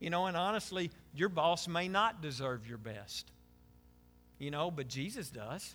You 0.00 0.10
know, 0.10 0.26
and 0.26 0.36
honestly, 0.36 0.90
your 1.14 1.28
boss 1.28 1.66
may 1.66 1.88
not 1.88 2.22
deserve 2.22 2.68
your 2.68 2.78
best. 2.78 3.30
You 4.38 4.50
know, 4.50 4.70
but 4.70 4.88
Jesus 4.88 5.30
does. 5.30 5.74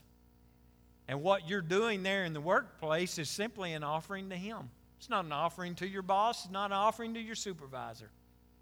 And 1.08 1.22
what 1.22 1.50
you're 1.50 1.62
doing 1.62 2.04
there 2.04 2.24
in 2.24 2.34
the 2.34 2.42
workplace 2.42 3.20
is 3.20 3.30
simply 3.30 3.74
an 3.74 3.84
offering 3.84 4.30
to 4.30 4.36
Him. 4.36 4.70
It's 4.98 5.10
not 5.10 5.26
an 5.26 5.34
offering 5.34 5.76
to 5.76 5.88
your 5.88 6.02
boss, 6.02 6.46
it's 6.46 6.54
not 6.54 6.68
an 6.68 6.78
offering 6.78 7.14
to 7.16 7.20
your 7.20 7.36
supervisor. 7.36 8.10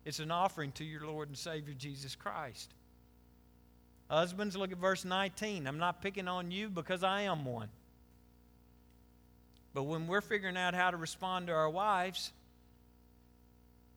It's 0.04 0.20
an 0.20 0.32
offering 0.32 0.71
to 0.74 0.84
your 0.84 1.05
Lord 1.05 1.28
and 1.28 1.38
Savior 1.38 1.75
Jesus 1.78 2.16
Christ. 2.16 2.73
Husbands, 4.09 4.57
look 4.57 4.71
at 4.71 4.80
verse 4.80 5.05
19. 5.05 5.68
I'm 5.68 5.78
not 5.78 6.02
picking 6.02 6.28
on 6.28 6.50
you 6.50 6.70
because 6.70 7.04
I 7.04 7.21
am 7.21 7.46
one. 7.46 7.70
But 9.73 9.84
when 9.84 10.07
we're 10.07 10.21
figuring 10.21 10.57
out 10.57 10.73
how 10.73 10.91
to 10.91 10.98
respond 10.98 11.48
to 11.48 11.54
our 11.54 11.70
wives, 11.70 12.34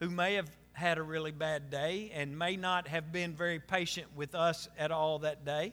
who 0.01 0.11
may 0.11 0.35
have 0.35 0.51
had 0.75 0.99
a 0.99 1.03
really 1.03 1.31
bad 1.33 1.71
day 1.71 2.11
and 2.15 2.39
may 2.39 2.57
not 2.57 2.89
have 2.89 3.13
been 3.13 3.33
very 3.35 3.59
patient 3.59 4.09
with 4.15 4.35
us 4.35 4.69
at 4.79 4.91
all 4.91 5.21
that 5.21 5.45
day, 5.45 5.73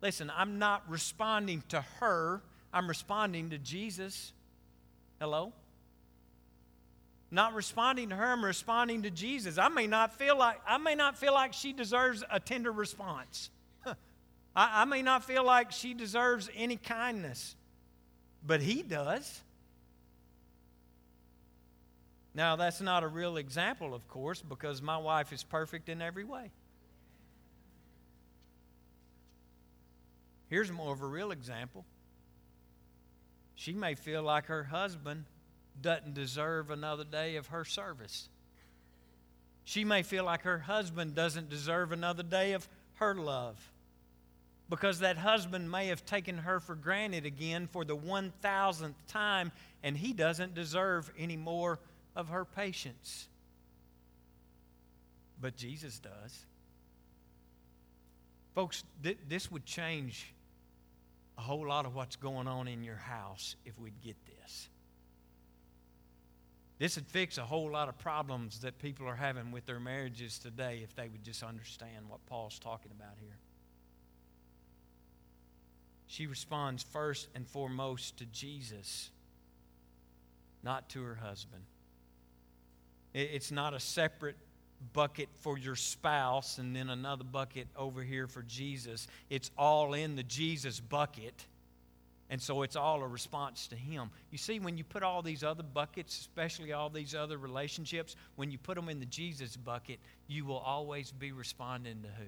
listen, 0.00 0.32
I'm 0.36 0.58
not 0.58 0.82
responding 0.88 1.62
to 1.68 1.82
her, 2.00 2.42
I'm 2.72 2.88
responding 2.88 3.50
to 3.50 3.58
Jesus. 3.58 4.32
Hello? 5.20 5.52
Not 7.30 7.54
responding 7.54 8.08
to 8.08 8.16
her, 8.16 8.26
I'm 8.26 8.44
responding 8.44 9.02
to 9.02 9.10
Jesus. 9.10 9.58
I 9.58 9.68
may 9.68 9.86
not 9.86 10.14
feel 10.14 10.36
like 10.36 10.60
I 10.66 10.78
may 10.78 10.94
not 10.94 11.16
feel 11.16 11.32
like 11.32 11.52
she 11.52 11.72
deserves 11.72 12.24
a 12.30 12.40
tender 12.40 12.72
response. 12.72 13.50
I, 14.56 14.82
I 14.82 14.84
may 14.84 15.02
not 15.02 15.24
feel 15.24 15.44
like 15.44 15.70
she 15.70 15.94
deserves 15.94 16.50
any 16.56 16.76
kindness, 16.76 17.54
but 18.44 18.60
he 18.60 18.82
does. 18.82 19.42
Now, 22.40 22.56
that's 22.56 22.80
not 22.80 23.02
a 23.02 23.06
real 23.06 23.36
example, 23.36 23.92
of 23.92 24.08
course, 24.08 24.40
because 24.40 24.80
my 24.80 24.96
wife 24.96 25.30
is 25.30 25.44
perfect 25.44 25.90
in 25.90 26.00
every 26.00 26.24
way. 26.24 26.50
Here's 30.48 30.72
more 30.72 30.90
of 30.90 31.02
a 31.02 31.06
real 31.06 31.32
example. 31.32 31.84
She 33.56 33.74
may 33.74 33.94
feel 33.94 34.22
like 34.22 34.46
her 34.46 34.64
husband 34.64 35.26
doesn't 35.82 36.14
deserve 36.14 36.70
another 36.70 37.04
day 37.04 37.36
of 37.36 37.48
her 37.48 37.66
service. 37.66 38.30
She 39.64 39.84
may 39.84 40.02
feel 40.02 40.24
like 40.24 40.40
her 40.40 40.60
husband 40.60 41.14
doesn't 41.14 41.50
deserve 41.50 41.92
another 41.92 42.22
day 42.22 42.54
of 42.54 42.66
her 42.94 43.14
love 43.14 43.70
because 44.70 45.00
that 45.00 45.18
husband 45.18 45.70
may 45.70 45.88
have 45.88 46.06
taken 46.06 46.38
her 46.38 46.58
for 46.58 46.74
granted 46.74 47.26
again 47.26 47.68
for 47.70 47.84
the 47.84 47.96
1000th 47.96 48.94
time 49.08 49.52
and 49.82 49.94
he 49.94 50.14
doesn't 50.14 50.54
deserve 50.54 51.12
any 51.18 51.36
more 51.36 51.78
of 52.16 52.28
her 52.28 52.44
patience. 52.44 53.28
But 55.40 55.56
Jesus 55.56 55.98
does. 55.98 56.46
Folks, 58.54 58.84
th- 59.02 59.18
this 59.28 59.50
would 59.50 59.64
change 59.64 60.34
a 61.38 61.40
whole 61.40 61.66
lot 61.66 61.86
of 61.86 61.94
what's 61.94 62.16
going 62.16 62.46
on 62.46 62.68
in 62.68 62.82
your 62.82 62.96
house 62.96 63.56
if 63.64 63.78
we'd 63.78 64.00
get 64.02 64.16
this. 64.26 64.68
This 66.78 66.96
would 66.96 67.06
fix 67.06 67.38
a 67.38 67.42
whole 67.42 67.70
lot 67.70 67.88
of 67.88 67.98
problems 67.98 68.60
that 68.60 68.78
people 68.78 69.06
are 69.06 69.14
having 69.14 69.52
with 69.52 69.66
their 69.66 69.80
marriages 69.80 70.38
today 70.38 70.80
if 70.82 70.94
they 70.96 71.08
would 71.08 71.22
just 71.22 71.42
understand 71.42 72.08
what 72.08 72.24
Paul's 72.26 72.58
talking 72.58 72.90
about 72.96 73.16
here. 73.20 73.38
She 76.06 76.26
responds 76.26 76.82
first 76.82 77.28
and 77.34 77.46
foremost 77.46 78.16
to 78.16 78.24
Jesus, 78.26 79.10
not 80.62 80.88
to 80.90 81.02
her 81.02 81.14
husband. 81.14 81.62
It's 83.12 83.50
not 83.50 83.74
a 83.74 83.80
separate 83.80 84.36
bucket 84.92 85.28
for 85.40 85.58
your 85.58 85.76
spouse 85.76 86.58
and 86.58 86.74
then 86.74 86.90
another 86.90 87.24
bucket 87.24 87.68
over 87.76 88.02
here 88.02 88.26
for 88.26 88.42
Jesus. 88.42 89.08
It's 89.28 89.50
all 89.58 89.94
in 89.94 90.16
the 90.16 90.22
Jesus 90.22 90.80
bucket. 90.80 91.46
And 92.30 92.40
so 92.40 92.62
it's 92.62 92.76
all 92.76 93.02
a 93.02 93.08
response 93.08 93.66
to 93.68 93.76
Him. 93.76 94.10
You 94.30 94.38
see, 94.38 94.60
when 94.60 94.78
you 94.78 94.84
put 94.84 95.02
all 95.02 95.20
these 95.20 95.42
other 95.42 95.64
buckets, 95.64 96.16
especially 96.16 96.72
all 96.72 96.88
these 96.88 97.12
other 97.12 97.36
relationships, 97.36 98.14
when 98.36 98.52
you 98.52 98.58
put 98.58 98.76
them 98.76 98.88
in 98.88 99.00
the 99.00 99.06
Jesus 99.06 99.56
bucket, 99.56 99.98
you 100.28 100.44
will 100.44 100.58
always 100.58 101.10
be 101.10 101.32
responding 101.32 102.02
to 102.02 102.08
who? 102.08 102.26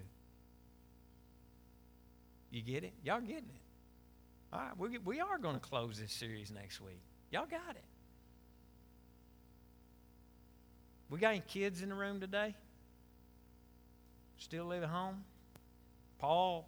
You 2.51 2.63
get 2.63 2.83
it? 2.83 2.93
Y'all 3.05 3.21
getting 3.21 3.37
it? 3.37 4.53
All 4.53 4.61
right, 4.61 4.77
we, 4.77 4.99
we 4.99 5.21
are 5.21 5.39
going 5.39 5.55
to 5.55 5.61
close 5.61 5.99
this 5.99 6.13
series 6.13 6.51
next 6.51 6.81
week. 6.81 7.01
Y'all 7.31 7.47
got 7.47 7.77
it. 7.77 7.85
We 11.13 11.19
got 11.19 11.33
any 11.33 11.43
kids 11.47 11.83
in 11.83 11.91
the 11.91 11.95
room 11.95 12.21
today? 12.21 12.55
Still 14.39 14.65
live 14.65 14.83
at 14.83 14.89
home? 14.89 15.23
Paul, 16.19 16.67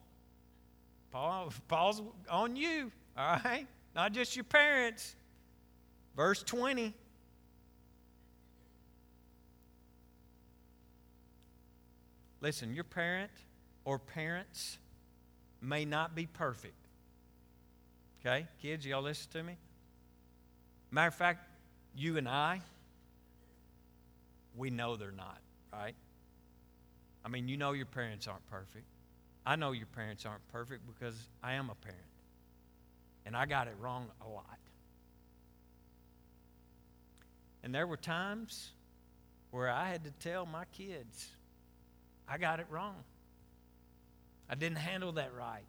Paul, 1.10 1.50
Paul's 1.68 2.02
on 2.28 2.54
you. 2.54 2.92
All 3.16 3.38
right? 3.42 3.66
Not 3.94 4.12
just 4.12 4.36
your 4.36 4.44
parents. 4.44 5.16
Verse 6.14 6.42
20. 6.42 6.92
Listen, 12.42 12.74
your 12.74 12.84
parent 12.84 13.30
or 13.86 13.98
parents 13.98 14.76
may 15.62 15.86
not 15.86 16.14
be 16.14 16.26
perfect. 16.26 16.76
Okay? 18.20 18.46
Kids, 18.60 18.84
y'all 18.84 19.00
listen 19.00 19.30
to 19.32 19.42
me? 19.42 19.56
Matter 20.90 21.08
of 21.08 21.14
fact, 21.14 21.48
you 21.96 22.18
and 22.18 22.28
I, 22.28 22.60
we 24.56 24.70
know 24.70 24.96
they're 24.96 25.10
not, 25.10 25.38
right? 25.72 25.94
I 27.24 27.28
mean, 27.28 27.48
you 27.48 27.56
know 27.56 27.72
your 27.72 27.86
parents 27.86 28.28
aren't 28.28 28.46
perfect. 28.50 28.86
I 29.46 29.56
know 29.56 29.72
your 29.72 29.86
parents 29.86 30.24
aren't 30.26 30.46
perfect 30.48 30.82
because 30.86 31.16
I 31.42 31.54
am 31.54 31.70
a 31.70 31.74
parent. 31.74 32.00
And 33.26 33.36
I 33.36 33.46
got 33.46 33.68
it 33.68 33.74
wrong 33.80 34.08
a 34.24 34.28
lot. 34.28 34.58
And 37.62 37.74
there 37.74 37.86
were 37.86 37.96
times 37.96 38.72
where 39.50 39.70
I 39.70 39.88
had 39.88 40.04
to 40.04 40.10
tell 40.10 40.44
my 40.44 40.64
kids, 40.76 41.28
I 42.28 42.36
got 42.36 42.60
it 42.60 42.66
wrong. 42.70 42.96
I 44.48 44.54
didn't 44.54 44.78
handle 44.78 45.12
that 45.12 45.32
right. 45.34 45.64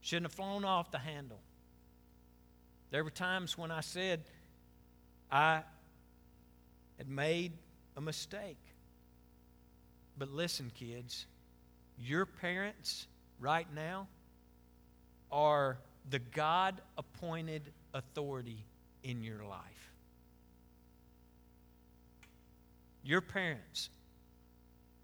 Shouldn't 0.00 0.26
have 0.26 0.32
flown 0.32 0.64
off 0.64 0.90
the 0.90 0.98
handle. 0.98 1.40
There 2.90 3.04
were 3.04 3.10
times 3.10 3.58
when 3.58 3.70
I 3.70 3.80
said 3.80 4.22
I 5.30 5.62
had 6.96 7.08
made 7.08 7.52
a 7.96 8.00
mistake. 8.00 8.58
But 10.18 10.30
listen, 10.30 10.70
kids, 10.78 11.26
your 11.98 12.26
parents 12.26 13.06
right 13.40 13.66
now 13.74 14.08
are 15.30 15.78
the 16.10 16.18
God 16.18 16.80
appointed 16.96 17.62
authority 17.92 18.64
in 19.02 19.22
your 19.22 19.44
life. 19.44 19.92
Your 23.02 23.20
parents 23.20 23.90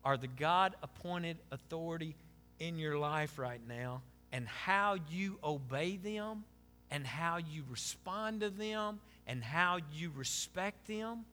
are 0.05 0.17
the 0.17 0.29
God 0.29 0.75
appointed 0.83 1.37
authority 1.51 2.15
in 2.59 2.79
your 2.79 2.99
life 2.99 3.39
right 3.39 3.61
now, 3.67 4.03
and 4.33 4.47
how 4.47 4.97
you 5.11 5.39
obey 5.43 5.97
them, 5.97 6.45
and 6.91 7.07
how 7.07 7.39
you 7.39 7.65
respond 7.69 8.41
to 8.41 8.51
them, 8.51 9.01
and 9.27 9.43
how 9.43 9.79
you 9.93 10.11
respect 10.15 10.87
them 10.87 11.25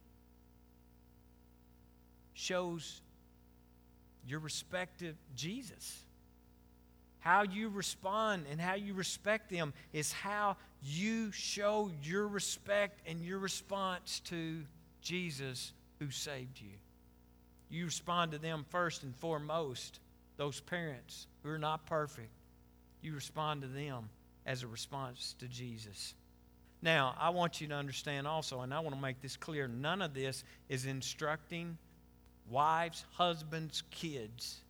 shows 2.37 3.01
your 4.27 4.39
respect 4.39 4.99
to 4.99 5.13
Jesus. 5.35 6.03
How 7.19 7.41
you 7.41 7.67
respond 7.69 8.45
and 8.51 8.61
how 8.61 8.75
you 8.75 8.93
respect 8.93 9.49
them 9.49 9.73
is 9.91 10.11
how 10.11 10.55
you 10.83 11.31
show 11.31 11.89
your 12.03 12.27
respect 12.27 13.01
and 13.07 13.21
your 13.21 13.39
response 13.39 14.21
to 14.25 14.61
Jesus 15.01 15.73
who 15.99 16.11
saved 16.11 16.61
you. 16.61 16.77
You 17.69 17.85
respond 17.85 18.31
to 18.33 18.37
them 18.37 18.65
first 18.69 19.01
and 19.01 19.15
foremost, 19.15 19.99
those 20.37 20.59
parents 20.59 21.25
who 21.41 21.49
are 21.49 21.57
not 21.57 21.87
perfect. 21.87 22.29
You 23.01 23.15
respond 23.15 23.63
to 23.63 23.67
them 23.67 24.09
as 24.45 24.61
a 24.61 24.67
response 24.67 25.33
to 25.39 25.47
Jesus. 25.47 26.13
Now, 26.83 27.15
I 27.19 27.31
want 27.31 27.59
you 27.59 27.67
to 27.69 27.73
understand 27.73 28.27
also, 28.27 28.61
and 28.61 28.71
I 28.71 28.79
want 28.79 28.95
to 28.95 29.01
make 29.01 29.21
this 29.21 29.35
clear 29.35 29.67
none 29.67 30.03
of 30.03 30.13
this 30.13 30.43
is 30.69 30.85
instructing 30.85 31.79
wives, 32.49 33.05
husbands, 33.13 33.83
kids 33.91 34.61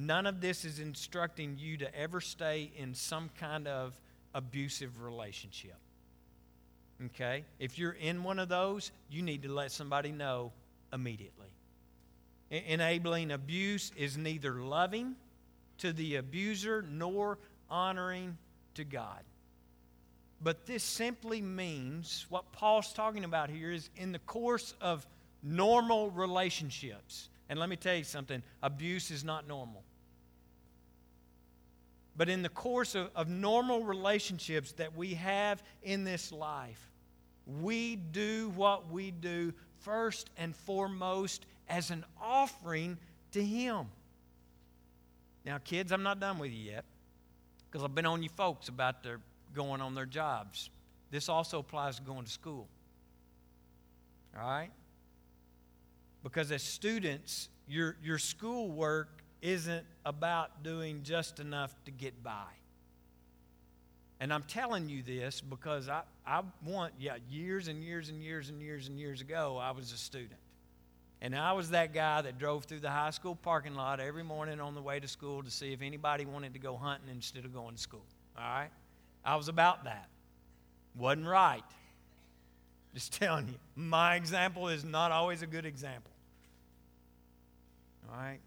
None 0.00 0.26
of 0.26 0.40
this 0.40 0.64
is 0.64 0.78
instructing 0.78 1.56
you 1.58 1.76
to 1.78 1.92
ever 1.92 2.20
stay 2.20 2.70
in 2.76 2.94
some 2.94 3.30
kind 3.40 3.66
of 3.66 4.00
abusive 4.32 5.02
relationship. 5.02 5.74
Okay? 7.06 7.44
If 7.58 7.80
you're 7.80 7.96
in 8.00 8.22
one 8.22 8.38
of 8.38 8.48
those, 8.48 8.92
you 9.10 9.22
need 9.22 9.42
to 9.42 9.52
let 9.52 9.72
somebody 9.72 10.12
know 10.12 10.52
immediately. 10.92 11.48
Enabling 12.52 13.32
abuse 13.32 13.90
is 13.96 14.16
neither 14.16 14.54
loving 14.54 15.16
to 15.78 15.92
the 15.92 16.14
abuser 16.14 16.84
nor 16.88 17.38
honoring 17.68 18.38
to 18.74 18.84
God. 18.84 19.24
But 20.40 20.64
this 20.64 20.84
simply 20.84 21.42
means 21.42 22.24
what 22.28 22.52
Paul's 22.52 22.92
talking 22.92 23.24
about 23.24 23.50
here 23.50 23.72
is 23.72 23.90
in 23.96 24.12
the 24.12 24.20
course 24.20 24.74
of 24.80 25.04
normal 25.42 26.10
relationships 26.10 27.28
And 27.48 27.58
let 27.58 27.68
me 27.68 27.76
tell 27.76 27.94
you 27.94 28.04
something 28.04 28.42
abuse 28.62 29.10
is 29.10 29.24
not 29.24 29.48
normal. 29.48 29.82
But 32.16 32.28
in 32.28 32.42
the 32.42 32.48
course 32.48 32.94
of, 32.94 33.10
of 33.14 33.28
normal 33.28 33.84
relationships 33.84 34.72
that 34.72 34.96
we 34.96 35.14
have 35.14 35.62
in 35.82 36.04
this 36.04 36.32
life, 36.32 36.90
we 37.60 37.96
do 37.96 38.52
what 38.56 38.90
we 38.90 39.10
do 39.10 39.54
first 39.80 40.28
and 40.36 40.54
foremost 40.54 41.46
as 41.68 41.90
an 41.90 42.04
offering 42.20 42.98
to 43.32 43.42
Him. 43.42 43.86
Now, 45.46 45.58
kids, 45.58 45.92
I'm 45.92 46.02
not 46.02 46.20
done 46.20 46.38
with 46.38 46.50
you 46.50 46.72
yet 46.72 46.84
because 47.70 47.84
I've 47.84 47.94
been 47.94 48.06
on 48.06 48.22
you 48.22 48.28
folks 48.28 48.68
about 48.68 49.02
their 49.02 49.20
going 49.54 49.80
on 49.80 49.94
their 49.94 50.06
jobs. 50.06 50.70
This 51.10 51.28
also 51.28 51.60
applies 51.60 51.96
to 51.96 52.02
going 52.02 52.24
to 52.24 52.30
school. 52.30 52.66
All 54.36 54.46
right? 54.46 54.70
Because 56.28 56.52
as 56.52 56.62
students, 56.62 57.48
your, 57.66 57.96
your 58.04 58.18
schoolwork 58.18 59.08
isn't 59.40 59.86
about 60.04 60.62
doing 60.62 61.00
just 61.02 61.40
enough 61.40 61.74
to 61.86 61.90
get 61.90 62.22
by. 62.22 62.44
And 64.20 64.30
I'm 64.30 64.42
telling 64.42 64.90
you 64.90 65.02
this 65.02 65.40
because 65.40 65.88
I, 65.88 66.02
I 66.26 66.42
want, 66.66 66.92
yeah, 66.98 67.16
years 67.30 67.68
and 67.68 67.82
years 67.82 68.10
and 68.10 68.22
years 68.22 68.50
and 68.50 68.60
years 68.60 68.88
and 68.88 68.98
years 68.98 69.22
ago, 69.22 69.56
I 69.56 69.70
was 69.70 69.90
a 69.90 69.96
student. 69.96 70.38
And 71.22 71.34
I 71.34 71.52
was 71.52 71.70
that 71.70 71.94
guy 71.94 72.20
that 72.20 72.38
drove 72.38 72.64
through 72.64 72.80
the 72.80 72.90
high 72.90 73.10
school 73.10 73.34
parking 73.34 73.74
lot 73.74 73.98
every 73.98 74.22
morning 74.22 74.60
on 74.60 74.74
the 74.74 74.82
way 74.82 75.00
to 75.00 75.08
school 75.08 75.42
to 75.42 75.50
see 75.50 75.72
if 75.72 75.80
anybody 75.80 76.26
wanted 76.26 76.52
to 76.52 76.58
go 76.58 76.76
hunting 76.76 77.08
instead 77.10 77.46
of 77.46 77.54
going 77.54 77.74
to 77.74 77.80
school. 77.80 78.04
All 78.36 78.44
right? 78.44 78.68
I 79.24 79.36
was 79.36 79.48
about 79.48 79.84
that. 79.84 80.10
Wasn't 80.94 81.26
right. 81.26 81.64
Just 82.92 83.12
telling 83.18 83.48
you, 83.48 83.54
my 83.76 84.16
example 84.16 84.68
is 84.68 84.84
not 84.84 85.10
always 85.10 85.40
a 85.40 85.46
good 85.46 85.64
example. 85.64 86.12
All 88.08 88.16
right? 88.16 88.40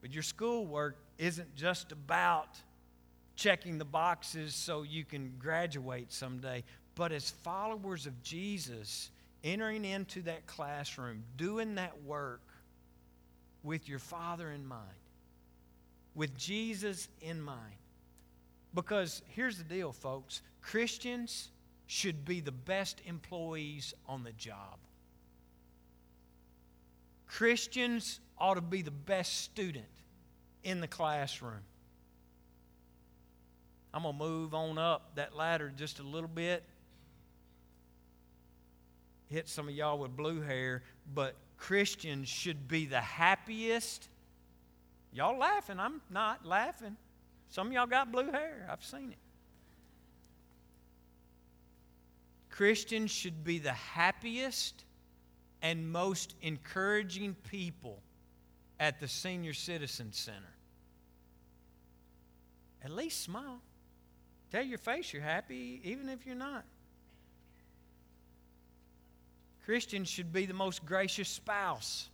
But 0.00 0.12
your 0.12 0.22
schoolwork 0.22 0.96
isn't 1.18 1.54
just 1.54 1.92
about 1.92 2.58
checking 3.36 3.78
the 3.78 3.84
boxes 3.84 4.54
so 4.54 4.82
you 4.82 5.04
can 5.04 5.32
graduate 5.38 6.12
someday, 6.12 6.62
but 6.94 7.12
as 7.12 7.30
followers 7.30 8.06
of 8.06 8.22
Jesus, 8.22 9.10
entering 9.42 9.84
into 9.84 10.22
that 10.22 10.46
classroom, 10.46 11.22
doing 11.36 11.74
that 11.76 12.02
work 12.04 12.42
with 13.62 13.88
your 13.88 13.98
Father 13.98 14.50
in 14.50 14.66
mind, 14.66 14.82
with 16.14 16.36
Jesus 16.36 17.08
in 17.20 17.40
mind. 17.40 17.74
Because 18.74 19.22
here's 19.28 19.58
the 19.58 19.64
deal, 19.64 19.92
folks 19.92 20.42
Christians 20.60 21.50
should 21.86 22.24
be 22.24 22.40
the 22.40 22.52
best 22.52 23.00
employees 23.06 23.94
on 24.06 24.24
the 24.24 24.32
job. 24.32 24.78
Christians 27.26 28.20
ought 28.38 28.54
to 28.54 28.60
be 28.60 28.82
the 28.82 28.90
best 28.90 29.42
student 29.42 29.84
in 30.62 30.80
the 30.80 30.88
classroom. 30.88 31.62
I'm 33.92 34.02
going 34.02 34.18
to 34.18 34.24
move 34.24 34.54
on 34.54 34.76
up 34.76 35.14
that 35.14 35.36
ladder 35.36 35.72
just 35.76 36.00
a 36.00 36.02
little 36.02 36.28
bit. 36.28 36.64
Hit 39.28 39.48
some 39.48 39.68
of 39.68 39.74
y'all 39.74 39.98
with 39.98 40.16
blue 40.16 40.40
hair, 40.40 40.82
but 41.14 41.36
Christians 41.58 42.28
should 42.28 42.66
be 42.66 42.86
the 42.86 43.00
happiest. 43.00 44.08
Y'all 45.12 45.38
laughing. 45.38 45.78
I'm 45.78 46.00
not 46.10 46.44
laughing. 46.44 46.96
Some 47.50 47.68
of 47.68 47.72
y'all 47.72 47.86
got 47.86 48.10
blue 48.10 48.32
hair. 48.32 48.66
I've 48.70 48.82
seen 48.82 49.12
it. 49.12 49.18
Christians 52.50 53.10
should 53.10 53.44
be 53.44 53.58
the 53.58 53.72
happiest 53.72 54.84
and 55.62 55.90
most 55.90 56.34
encouraging 56.42 57.34
people 57.50 58.02
at 58.78 59.00
the 59.00 59.08
Senior 59.08 59.52
Citizen 59.52 60.12
Center. 60.12 60.54
At 62.84 62.90
least 62.90 63.22
smile. 63.22 63.60
Tell 64.50 64.62
your 64.62 64.78
face 64.78 65.12
you're 65.12 65.22
happy, 65.22 65.80
even 65.84 66.08
if 66.08 66.26
you're 66.26 66.34
not. 66.34 66.64
Christians 69.64 70.08
should 70.08 70.32
be 70.32 70.44
the 70.44 70.54
most 70.54 70.84
gracious 70.84 71.28
spouse. 71.28 72.10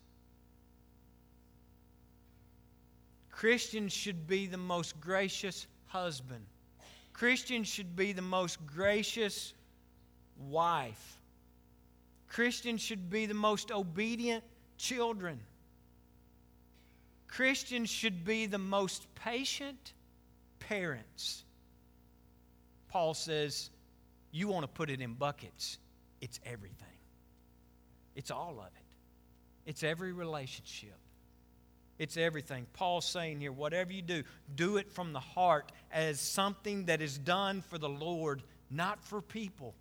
Christians 3.31 3.93
should 3.93 4.27
be 4.27 4.47
the 4.47 4.59
most 4.59 5.01
gracious 5.01 5.67
husband. 5.87 6.45
Christians 7.13 7.67
should 7.69 7.97
be 7.97 8.13
the 8.13 8.23
most 8.23 8.65
gracious 8.67 9.55
wife. 10.49 11.21
Christians 12.29 12.81
should 12.81 13.11
be 13.11 13.27
the 13.27 13.35
most 13.35 13.73
obedient 13.73 14.45
children. 14.77 15.41
Christians 17.31 17.89
should 17.89 18.25
be 18.25 18.47
the 18.47 18.59
most 18.59 19.07
patient 19.15 19.93
parents. 20.59 21.45
Paul 22.89 23.15
says, 23.15 23.71
You 24.33 24.49
want 24.49 24.65
to 24.65 24.69
put 24.69 24.91
it 24.91 25.01
in 25.01 25.15
buckets, 25.15 25.79
it's 26.21 26.41
everything. 26.45 26.77
It's 28.17 28.31
all 28.31 28.59
of 28.59 28.67
it, 28.67 29.71
it's 29.71 29.83
every 29.83 30.13
relationship. 30.13 30.97
It's 31.99 32.17
everything. 32.17 32.67
Paul's 32.73 33.05
saying 33.05 33.41
here, 33.41 33.53
whatever 33.53 33.93
you 33.93 34.01
do, 34.01 34.23
do 34.57 34.79
it 34.79 34.91
from 34.91 35.13
the 35.13 35.21
heart 35.21 35.71
as 35.93 36.19
something 36.19 36.87
that 36.87 37.03
is 37.03 37.19
done 37.19 37.61
for 37.61 37.77
the 37.77 37.91
Lord, 37.91 38.43
not 38.71 39.05
for 39.05 39.21
people. 39.21 39.75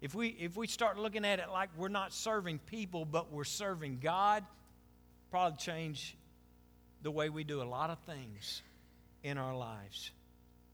If 0.00 0.16
we, 0.16 0.30
if 0.30 0.56
we 0.56 0.66
start 0.66 0.98
looking 0.98 1.24
at 1.24 1.38
it 1.38 1.48
like 1.52 1.70
we're 1.76 1.86
not 1.86 2.12
serving 2.12 2.58
people, 2.66 3.04
but 3.04 3.32
we're 3.32 3.44
serving 3.44 4.00
God, 4.02 4.42
probably 5.30 5.58
change 5.58 6.16
the 7.06 7.10
way 7.12 7.28
we 7.28 7.44
do 7.44 7.62
a 7.62 7.70
lot 7.78 7.88
of 7.88 8.00
things 8.00 8.62
in 9.22 9.38
our 9.38 9.56
lives. 9.56 10.10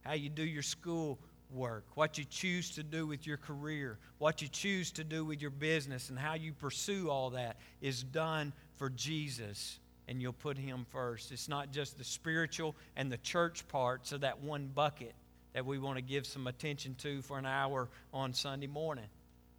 How 0.00 0.14
you 0.14 0.30
do 0.30 0.42
your 0.42 0.62
school 0.62 1.18
work, 1.50 1.84
what 1.94 2.16
you 2.16 2.24
choose 2.24 2.70
to 2.76 2.82
do 2.82 3.06
with 3.06 3.26
your 3.26 3.36
career, 3.36 3.98
what 4.16 4.40
you 4.40 4.48
choose 4.48 4.92
to 4.92 5.04
do 5.04 5.26
with 5.26 5.42
your 5.42 5.50
business, 5.50 6.08
and 6.08 6.18
how 6.18 6.32
you 6.32 6.54
pursue 6.54 7.10
all 7.10 7.28
that 7.30 7.58
is 7.82 8.02
done 8.02 8.54
for 8.78 8.88
Jesus, 8.88 9.78
and 10.08 10.22
you'll 10.22 10.32
put 10.32 10.56
Him 10.56 10.86
first. 10.90 11.32
It's 11.32 11.50
not 11.50 11.70
just 11.70 11.98
the 11.98 12.04
spiritual 12.04 12.76
and 12.96 13.12
the 13.12 13.18
church 13.18 13.68
parts 13.68 14.12
of 14.12 14.22
that 14.22 14.40
one 14.40 14.70
bucket 14.74 15.12
that 15.52 15.66
we 15.66 15.78
want 15.78 15.98
to 15.98 16.02
give 16.02 16.24
some 16.24 16.46
attention 16.46 16.94
to 17.00 17.20
for 17.20 17.38
an 17.38 17.44
hour 17.44 17.90
on 18.14 18.32
Sunday 18.32 18.68
morning. 18.68 19.04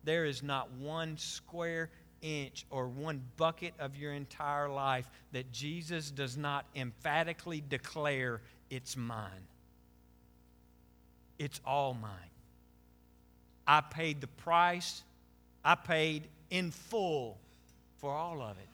There 0.06 0.26
is 0.26 0.42
not 0.42 0.72
one 0.72 1.20
square 1.20 1.92
inch 2.24 2.66
or 2.72 2.88
one 2.88 3.22
bucket 3.38 3.74
of 3.78 3.96
your 3.96 4.14
entire 4.14 4.70
life 4.70 5.08
that 5.34 5.52
Jesus 5.52 6.10
does 6.10 6.36
not 6.38 6.66
emphatically 6.76 7.62
declare 7.70 8.42
it's 8.72 8.98
mine. 8.98 9.48
It's 11.38 11.62
all 11.66 11.94
mine. 11.94 12.12
I 13.68 13.82
paid 13.82 14.22
the 14.22 14.28
price, 14.28 15.04
I 15.64 15.76
paid 15.76 16.24
in 16.50 16.72
full 16.72 17.38
for 17.98 18.12
all 18.12 18.42
of 18.42 18.58
it. 18.58 18.68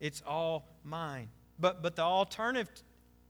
It's 0.00 0.22
all 0.26 0.66
mine. 0.84 1.28
But, 1.58 1.82
but 1.82 1.96
the 1.96 2.02
alternative, 2.02 2.70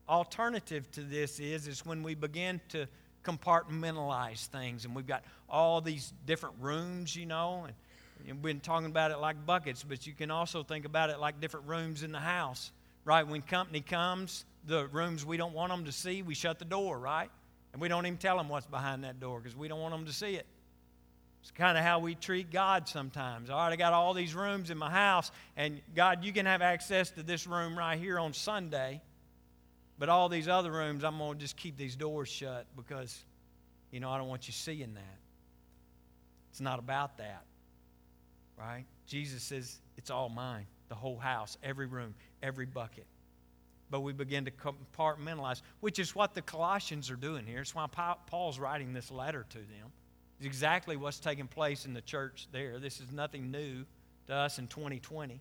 alternative 0.09 0.91
to 0.93 1.03
this 1.03 1.41
is, 1.41 1.67
is 1.67 1.85
when 1.85 2.03
we 2.03 2.15
begin 2.15 2.61
to 2.71 2.87
compartmentalize 3.25 4.47
things 4.47 4.85
and 4.85 4.95
we've 4.95 5.07
got 5.07 5.25
all 5.49 5.81
these 5.81 6.13
different 6.27 6.55
rooms, 6.61 7.15
you 7.15 7.27
know, 7.27 7.65
and, 7.67 7.75
we've 8.27 8.43
been 8.43 8.61
talking 8.61 8.87
about 8.87 9.11
it 9.11 9.19
like 9.19 9.47
buckets, 9.47 9.85
but 9.85 10.07
you 10.07 10.13
can 10.13 10.31
also 10.31 10.63
think 10.63 10.85
about 10.85 11.11
it 11.11 11.19
like 11.19 11.41
different 11.41 11.67
rooms 11.67 12.03
in 12.03 12.13
the 12.13 12.19
house, 12.19 12.73
right? 13.05 13.27
When 13.27 13.43
company 13.43 13.81
comes, 13.81 14.45
the 14.67 14.87
rooms 14.89 15.25
we 15.25 15.37
don't 15.37 15.55
want 15.55 15.71
them 15.73 15.85
to 15.85 15.93
see, 15.93 16.23
we 16.23 16.35
shut 16.35 16.59
the 16.59 16.65
door, 16.65 16.99
right? 16.99 17.31
And 17.73 17.81
we 17.81 17.89
don't 17.89 18.07
even 18.07 18.19
tell 18.19 18.37
them 18.37 18.49
what's 18.49 18.67
behind 18.67 19.05
that 19.05 19.21
door 19.21 19.41
because 19.41 19.57
we 19.57 19.69
don't 19.69 19.81
want 19.81 19.95
them 19.95 20.07
to 20.07 20.13
see 20.13 20.35
it. 20.35 20.47
It's 21.43 21.51
kind 21.51 21.79
of 21.79 21.85
how 21.85 22.01
we 22.01 22.15
treat 22.15 22.51
God 22.51 22.87
sometimes. 22.87 23.49
All 23.49 23.57
right, 23.57 23.73
I 23.73 23.77
got 23.77 23.93
all 23.93 24.13
these 24.13 24.35
rooms 24.35 24.71
in 24.71 24.77
my 24.77 24.91
house, 24.91 25.31
and 25.57 25.81
God, 25.95 26.23
you 26.25 26.33
can 26.33 26.45
have 26.47 26.61
access 26.61 27.11
to 27.13 27.23
this 27.23 27.47
room 27.47 27.79
right 27.79 27.99
here 27.99 28.19
on 28.19 28.35
Sunday, 28.35 29.01
but 29.99 30.09
all 30.09 30.29
these 30.29 30.49
other 30.49 30.71
rooms, 30.71 31.03
I'm 31.03 31.19
going 31.19 31.35
to 31.35 31.41
just 31.41 31.57
keep 31.57 31.79
these 31.79 31.97
doors 31.97 32.29
shut 32.29 32.67
because, 32.77 33.25
you 33.91 34.01
know, 34.01 34.11
I 34.11 34.19
don't 34.19 34.29
want 34.29 34.49
you 34.49 34.53
seeing 34.53 34.95
that. 34.95 35.19
It's 36.51 36.61
not 36.61 36.79
about 36.79 37.17
that, 37.19 37.45
right? 38.61 38.85
Jesus 39.07 39.43
says, 39.43 39.79
it's 39.97 40.11
all 40.11 40.29
mine, 40.29 40.67
the 40.89 40.95
whole 40.95 41.19
house, 41.19 41.57
every 41.63 41.87
room, 41.87 42.15
every 42.43 42.67
bucket 42.67 43.07
but 43.91 44.01
we 44.01 44.13
begin 44.13 44.45
to 44.45 44.53
compartmentalize, 44.53 45.63
which 45.81 45.99
is 45.99 46.15
what 46.15 46.35
the 46.35 46.43
Colossians 46.43 47.11
are 47.11 47.17
doing 47.17 47.45
here. 47.45 47.61
It's 47.61 47.75
why 47.75 47.87
Paul's 48.27 48.59
writing 48.59 48.93
this 48.93 49.11
letter 49.11 49.45
to 49.51 49.59
them. 49.59 49.93
It's 50.39 50.47
exactly 50.47 50.97
what's 50.97 51.19
taking 51.19 51.49
place 51.49 51.85
in 51.85 51.93
the 51.93 52.01
church 52.01 52.47
there. 52.53 52.79
This 52.79 53.01
is 53.01 53.13
nothing 53.13 53.51
new 53.51 53.85
to 54.29 54.35
us 54.35 54.59
in 54.59 54.69
2020. 54.69 55.41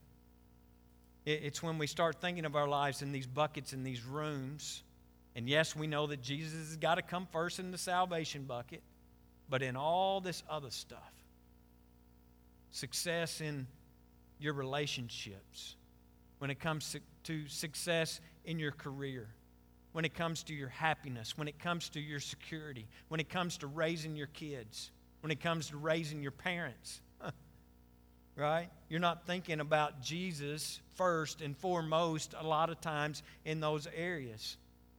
It's 1.26 1.62
when 1.62 1.78
we 1.78 1.86
start 1.86 2.20
thinking 2.20 2.46
of 2.46 2.56
our 2.56 2.68
lives 2.68 3.02
in 3.02 3.12
these 3.12 3.28
buckets, 3.28 3.72
in 3.74 3.84
these 3.84 4.04
rooms. 4.04 4.82
And 5.36 5.48
yes, 5.48 5.76
we 5.76 5.86
know 5.86 6.08
that 6.08 6.24
Jesus 6.24 6.58
has 6.58 6.76
got 6.76 6.96
to 6.96 7.02
come 7.04 7.28
first 7.32 7.60
in 7.60 7.72
the 7.72 7.78
salvation 7.78 8.44
bucket, 8.44 8.82
but 9.48 9.62
in 9.62 9.76
all 9.76 10.22
this 10.22 10.42
other 10.50 10.72
stuff, 10.72 11.12
success 12.72 13.42
in 13.42 13.68
your 14.40 14.54
relationships, 14.54 15.76
when 16.40 16.50
it 16.50 16.60
comes 16.60 16.96
to 17.24 17.48
success 17.48 18.22
in 18.46 18.60
your 18.60 18.72
career, 18.72 19.28
when 19.92 20.06
it 20.06 20.14
comes 20.14 20.44
to 20.44 20.54
your 20.54 20.70
happiness, 20.70 21.38
when 21.38 21.48
it 21.48 21.60
comes 21.60 21.90
to 21.90 22.00
your 22.00 22.20
security, 22.20 22.88
when 23.10 23.20
it 23.20 23.30
comes 23.30 23.58
to 23.58 23.68
raising 23.68 24.16
your 24.16 24.28
kids, 24.28 24.92
when 25.22 25.32
it 25.32 25.42
comes 25.42 25.70
to 25.70 25.78
raising 25.78 26.22
your 26.22 26.32
parents. 26.32 27.02
right? 28.36 28.70
You're 28.88 29.02
not 29.02 29.26
thinking 29.26 29.60
about 29.60 30.02
Jesus 30.02 30.80
first 30.96 31.42
and 31.42 31.58
foremost 31.58 32.34
a 32.40 32.46
lot 32.46 32.70
of 32.70 32.80
times 32.80 33.22
in 33.44 33.60
those 33.60 33.88
areas. 33.96 34.58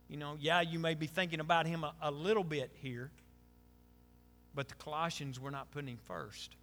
You 0.08 0.16
know, 0.16 0.36
yeah, 0.40 0.60
you 0.60 0.78
may 0.78 0.94
be 0.94 1.06
thinking 1.06 1.40
about 1.40 1.66
him 1.66 1.84
a, 1.84 1.94
a 2.02 2.10
little 2.10 2.44
bit 2.44 2.70
here, 2.74 3.10
but 4.54 4.68
the 4.68 4.74
Colossians 4.74 5.40
were 5.40 5.50
not 5.50 5.70
putting 5.70 5.90
him 5.90 5.98
first. 6.04 6.56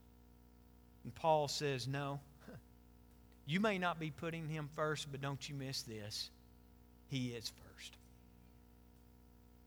And 1.07 1.15
Paul 1.15 1.47
says, 1.47 1.87
no, 1.87 2.19
you 3.45 3.61
may 3.61 3.77
not 3.77 3.97
be 3.97 4.11
putting 4.11 4.49
him 4.49 4.67
first, 4.75 5.09
but 5.09 5.21
don't 5.21 5.47
you 5.47 5.55
miss 5.55 5.83
this. 5.83 6.29
He 7.07 7.27
is 7.27 7.49
first. 7.49 7.93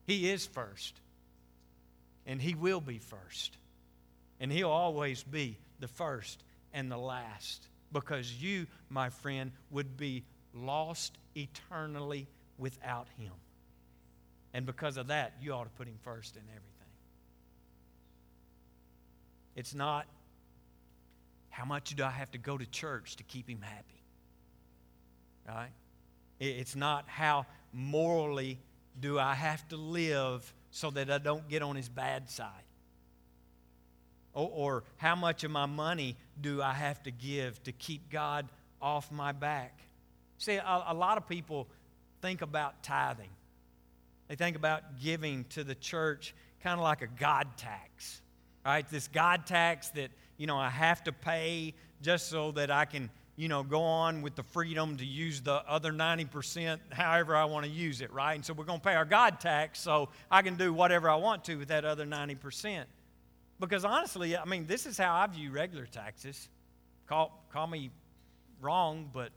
He 0.05 0.29
is 0.29 0.45
first. 0.45 0.93
And 2.27 2.39
he 2.39 2.53
will 2.53 2.79
be 2.79 2.99
first. 2.99 3.57
And 4.39 4.51
he'll 4.51 4.69
always 4.69 5.23
be 5.23 5.57
the 5.79 5.87
first 5.87 6.43
and 6.75 6.91
the 6.91 6.97
last 6.99 7.67
because 7.91 8.31
you, 8.31 8.67
my 8.91 9.09
friend, 9.09 9.51
would 9.71 9.97
be 9.97 10.23
lost 10.53 11.17
eternally 11.35 12.27
without 12.59 13.07
him. 13.17 13.31
And 14.53 14.67
because 14.67 14.97
of 14.97 15.07
that, 15.07 15.33
you 15.41 15.53
ought 15.53 15.63
to 15.63 15.71
put 15.71 15.87
him 15.87 15.97
first 16.03 16.35
in 16.35 16.43
everything. 16.43 16.67
It's 19.55 19.73
not 19.73 20.05
how 21.61 21.67
much 21.67 21.95
do 21.95 22.03
I 22.03 22.09
have 22.09 22.31
to 22.31 22.39
go 22.39 22.57
to 22.57 22.65
church 22.65 23.17
to 23.17 23.23
keep 23.23 23.47
him 23.47 23.61
happy? 23.61 24.01
Right? 25.47 25.69
It's 26.39 26.75
not 26.75 27.07
how 27.07 27.45
morally 27.71 28.57
do 28.99 29.19
I 29.19 29.35
have 29.35 29.67
to 29.69 29.77
live 29.77 30.51
so 30.71 30.89
that 30.89 31.11
I 31.11 31.19
don't 31.19 31.47
get 31.47 31.61
on 31.61 31.75
his 31.75 31.87
bad 31.87 32.31
side? 32.31 32.49
Or, 34.33 34.49
or, 34.51 34.83
how 34.97 35.15
much 35.15 35.43
of 35.43 35.51
my 35.51 35.67
money 35.67 36.15
do 36.39 36.63
I 36.63 36.73
have 36.73 37.03
to 37.03 37.11
give 37.11 37.61
to 37.65 37.71
keep 37.71 38.09
God 38.09 38.47
off 38.81 39.11
my 39.11 39.31
back? 39.31 39.81
See, 40.39 40.55
a, 40.55 40.83
a 40.87 40.95
lot 40.95 41.17
of 41.17 41.29
people 41.29 41.67
think 42.23 42.41
about 42.41 42.81
tithing. 42.81 43.29
They 44.29 44.35
think 44.35 44.55
about 44.55 44.99
giving 44.99 45.45
to 45.49 45.63
the 45.63 45.75
church 45.75 46.33
kind 46.63 46.79
of 46.79 46.83
like 46.83 47.03
a 47.03 47.07
God 47.07 47.49
tax, 47.57 48.23
right? 48.65 48.89
This 48.89 49.07
God 49.07 49.45
tax 49.45 49.89
that 49.89 50.09
you 50.37 50.47
know, 50.47 50.57
I 50.57 50.69
have 50.69 51.03
to 51.05 51.11
pay 51.11 51.73
just 52.01 52.29
so 52.29 52.51
that 52.51 52.71
I 52.71 52.85
can, 52.85 53.09
you 53.35 53.47
know, 53.47 53.63
go 53.63 53.81
on 53.81 54.21
with 54.21 54.35
the 54.35 54.43
freedom 54.43 54.97
to 54.97 55.05
use 55.05 55.41
the 55.41 55.63
other 55.67 55.91
90% 55.91 56.79
however 56.91 57.35
I 57.35 57.45
want 57.45 57.65
to 57.65 57.71
use 57.71 58.01
it, 58.01 58.11
right? 58.11 58.33
And 58.33 58.45
so 58.45 58.53
we're 58.53 58.65
going 58.65 58.79
to 58.79 58.83
pay 58.83 58.95
our 58.95 59.05
God 59.05 59.39
tax 59.39 59.79
so 59.79 60.09
I 60.29 60.41
can 60.41 60.55
do 60.55 60.73
whatever 60.73 61.09
I 61.09 61.15
want 61.15 61.43
to 61.45 61.55
with 61.55 61.67
that 61.69 61.85
other 61.85 62.05
90%. 62.05 62.85
Because 63.59 63.85
honestly, 63.85 64.35
I 64.35 64.45
mean, 64.45 64.65
this 64.65 64.85
is 64.85 64.97
how 64.97 65.13
I 65.13 65.27
view 65.27 65.51
regular 65.51 65.85
taxes. 65.85 66.49
Call, 67.07 67.43
call 67.51 67.67
me 67.67 67.91
wrong, 68.59 69.09
but 69.13 69.31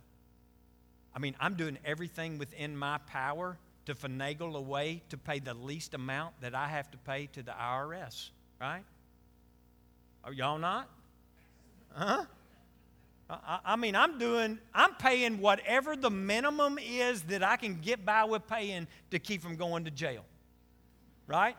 I 1.14 1.18
mean, 1.18 1.36
I'm 1.38 1.54
doing 1.54 1.78
everything 1.84 2.38
within 2.38 2.76
my 2.76 2.98
power 3.06 3.58
to 3.86 3.94
finagle 3.94 4.54
a 4.54 4.60
way 4.60 5.02
to 5.10 5.18
pay 5.18 5.38
the 5.38 5.54
least 5.54 5.94
amount 5.94 6.40
that 6.40 6.54
I 6.54 6.68
have 6.68 6.90
to 6.92 6.98
pay 6.98 7.26
to 7.32 7.42
the 7.42 7.52
IRS, 7.52 8.30
right? 8.60 8.82
Are 10.24 10.32
y'all 10.32 10.58
not? 10.58 10.88
Huh? 11.92 12.24
I, 13.64 13.76
mean, 13.76 13.96
I'm 13.96 14.18
doing, 14.18 14.58
I'm 14.74 14.94
paying 14.94 15.40
whatever 15.40 15.96
the 15.96 16.10
minimum 16.10 16.78
is 16.78 17.22
that 17.22 17.42
I 17.42 17.56
can 17.56 17.80
get 17.80 18.04
by 18.04 18.24
with 18.24 18.46
paying 18.46 18.86
to 19.10 19.18
keep 19.18 19.42
from 19.42 19.56
going 19.56 19.84
to 19.84 19.90
jail. 19.90 20.24
Right? 21.26 21.56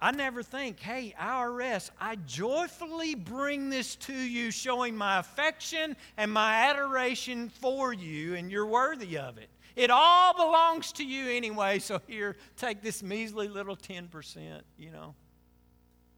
I 0.00 0.12
never 0.12 0.42
think, 0.42 0.80
hey, 0.80 1.14
IRS, 1.20 1.90
I 2.00 2.16
joyfully 2.16 3.14
bring 3.14 3.68
this 3.68 3.96
to 3.96 4.14
you, 4.14 4.50
showing 4.50 4.96
my 4.96 5.18
affection 5.18 5.94
and 6.16 6.32
my 6.32 6.70
adoration 6.70 7.50
for 7.50 7.92
you, 7.92 8.34
and 8.34 8.50
you're 8.50 8.66
worthy 8.66 9.18
of 9.18 9.36
it. 9.36 9.50
It 9.80 9.88
all 9.88 10.34
belongs 10.34 10.92
to 10.92 11.04
you 11.06 11.30
anyway, 11.30 11.78
so 11.78 12.02
here, 12.06 12.36
take 12.58 12.82
this 12.82 13.02
measly 13.02 13.48
little 13.48 13.74
10%, 13.74 14.60
you 14.76 14.90
know. 14.90 15.14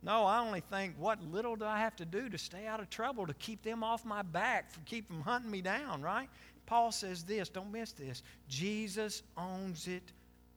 No, 0.03 0.25
I 0.25 0.41
only 0.41 0.59
think, 0.59 0.97
what 0.99 1.23
little 1.31 1.55
do 1.55 1.65
I 1.65 1.79
have 1.79 1.95
to 1.97 2.05
do 2.05 2.29
to 2.29 2.39
stay 2.39 2.67
out 2.67 2.81
of 2.81 2.91
trouble, 2.91 3.25
to 3.25 3.35
keep 3.35 3.63
them 3.63 3.85
off 3.85 4.05
my 4.05 4.23
back, 4.23 4.73
keep 4.85 5.07
them 5.07 5.21
hunting 5.21 5.49
me 5.49 5.61
down, 5.63 6.03
right? 6.03 6.29
Paul 6.67 6.91
says 6.91 7.23
this, 7.23 7.49
don't 7.49 7.71
miss 7.71 7.93
this. 7.93 8.25
Jesus 8.49 9.23
owns 9.37 9.87
it 9.87 10.11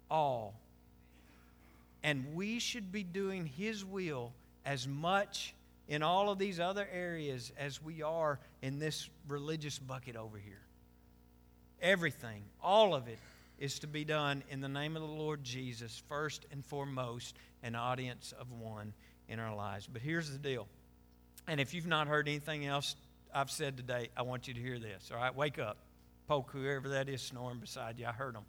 all. 0.09 0.55
And 2.01 2.33
we 2.33 2.57
should 2.57 2.91
be 2.91 3.03
doing 3.03 3.45
His 3.45 3.85
will 3.85 4.33
as 4.65 4.87
much 4.87 5.53
in 5.87 6.01
all 6.01 6.31
of 6.31 6.39
these 6.39 6.59
other 6.59 6.87
areas 6.91 7.51
as 7.55 7.83
we 7.83 8.01
are 8.01 8.39
in 8.63 8.79
this 8.79 9.11
religious 9.27 9.77
bucket 9.77 10.15
over 10.15 10.39
here. 10.39 10.61
Everything, 11.85 12.41
all 12.63 12.95
of 12.95 13.07
it, 13.07 13.19
is 13.59 13.77
to 13.79 13.87
be 13.87 14.03
done 14.03 14.41
in 14.49 14.59
the 14.59 14.67
name 14.67 14.95
of 14.95 15.03
the 15.03 15.07
Lord 15.07 15.43
Jesus, 15.43 16.01
first 16.09 16.43
and 16.51 16.65
foremost, 16.65 17.35
an 17.61 17.75
audience 17.75 18.33
of 18.39 18.51
one 18.51 18.91
in 19.29 19.39
our 19.39 19.55
lives. 19.55 19.87
But 19.87 20.01
here's 20.01 20.31
the 20.31 20.39
deal. 20.39 20.67
And 21.47 21.59
if 21.59 21.75
you've 21.75 21.85
not 21.85 22.07
heard 22.07 22.27
anything 22.27 22.65
else 22.65 22.95
I've 23.31 23.51
said 23.51 23.77
today, 23.77 24.09
I 24.17 24.23
want 24.23 24.47
you 24.47 24.55
to 24.55 24.59
hear 24.59 24.79
this. 24.79 25.11
All 25.13 25.17
right, 25.17 25.35
wake 25.35 25.59
up. 25.59 25.77
Poke 26.27 26.49
whoever 26.51 26.89
that 26.89 27.07
is 27.07 27.21
snoring 27.21 27.59
beside 27.59 27.99
you. 27.99 28.07
I 28.07 28.13
heard 28.13 28.33
them. 28.33 28.45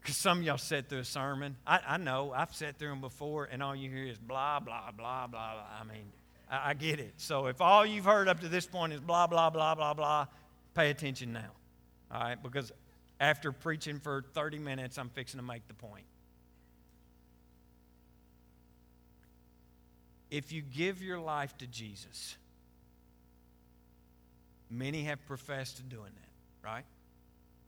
Because 0.00 0.16
some 0.16 0.38
of 0.38 0.44
y'all 0.44 0.58
sat 0.58 0.88
through 0.88 0.98
a 0.98 1.04
sermon. 1.04 1.56
I, 1.64 1.78
I, 1.86 1.96
know, 1.96 2.32
I've 2.34 2.54
sat 2.54 2.76
through 2.76 2.88
them 2.88 3.00
before, 3.00 3.44
and 3.44 3.62
all 3.62 3.76
you 3.76 3.88
hear 3.88 4.04
is 4.04 4.18
blah, 4.18 4.58
blah, 4.58 4.90
blah, 4.90 5.28
blah, 5.28 5.52
blah. 5.54 5.62
I 5.80 5.84
mean, 5.84 6.06
I, 6.50 6.70
I 6.70 6.74
get 6.74 6.98
it. 6.98 7.14
So 7.18 7.46
if 7.46 7.60
all 7.60 7.86
you've 7.86 8.04
heard 8.04 8.26
up 8.26 8.40
to 8.40 8.48
this 8.48 8.66
point 8.66 8.92
is 8.92 9.00
blah, 9.00 9.28
blah, 9.28 9.50
blah, 9.50 9.76
blah, 9.76 9.94
blah, 9.94 10.26
pay 10.74 10.90
attention 10.90 11.32
now. 11.32 11.50
All 12.12 12.20
right? 12.20 12.42
Because 12.42 12.72
after 13.20 13.52
preaching 13.52 14.00
for 14.00 14.24
30 14.34 14.58
minutes, 14.58 14.98
I'm 14.98 15.08
fixing 15.08 15.38
to 15.38 15.46
make 15.46 15.66
the 15.68 15.74
point. 15.74 16.04
If 20.30 20.52
you 20.52 20.62
give 20.62 21.02
your 21.02 21.20
life 21.20 21.56
to 21.58 21.66
Jesus, 21.66 22.36
many 24.68 25.04
have 25.04 25.24
professed 25.26 25.76
to 25.76 25.82
doing 25.84 26.10
that, 26.14 26.68
right? 26.68 26.84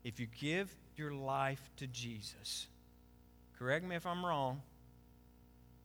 If 0.03 0.19
you 0.19 0.27
give 0.39 0.73
your 0.97 1.13
life 1.13 1.61
to 1.77 1.87
Jesus, 1.87 2.67
correct 3.57 3.85
me 3.85 3.95
if 3.95 4.05
I'm 4.05 4.25
wrong, 4.25 4.61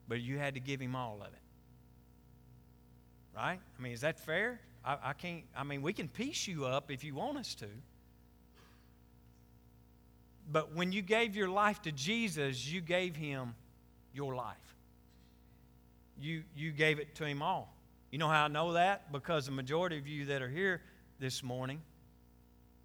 but 0.07 0.19
you 0.21 0.37
had 0.37 0.55
to 0.55 0.59
give 0.59 0.81
him 0.81 0.95
all 0.95 1.19
of 1.21 1.27
it. 1.27 1.39
Right? 3.35 3.59
I 3.79 3.81
mean, 3.81 3.93
is 3.93 4.01
that 4.01 4.19
fair? 4.19 4.59
I, 4.85 4.97
I 5.03 5.13
can't, 5.13 5.43
I 5.55 5.63
mean, 5.63 5.81
we 5.81 5.93
can 5.93 6.07
piece 6.07 6.47
you 6.47 6.65
up 6.65 6.91
if 6.91 7.03
you 7.03 7.15
want 7.15 7.37
us 7.37 7.55
to. 7.55 7.67
But 10.51 10.75
when 10.75 10.91
you 10.91 11.01
gave 11.01 11.35
your 11.35 11.49
life 11.49 11.81
to 11.83 11.91
Jesus, 11.91 12.67
you 12.69 12.81
gave 12.81 13.15
him 13.15 13.55
your 14.13 14.35
life. 14.35 14.57
You, 16.19 16.43
you 16.55 16.71
gave 16.71 16.99
it 16.99 17.15
to 17.15 17.25
him 17.25 17.41
all. 17.41 17.73
You 18.11 18.19
know 18.19 18.27
how 18.27 18.45
I 18.45 18.47
know 18.47 18.73
that? 18.73 19.11
Because 19.11 19.45
the 19.45 19.51
majority 19.51 19.97
of 19.97 20.07
you 20.07 20.25
that 20.25 20.41
are 20.41 20.49
here 20.49 20.81
this 21.19 21.41
morning 21.41 21.81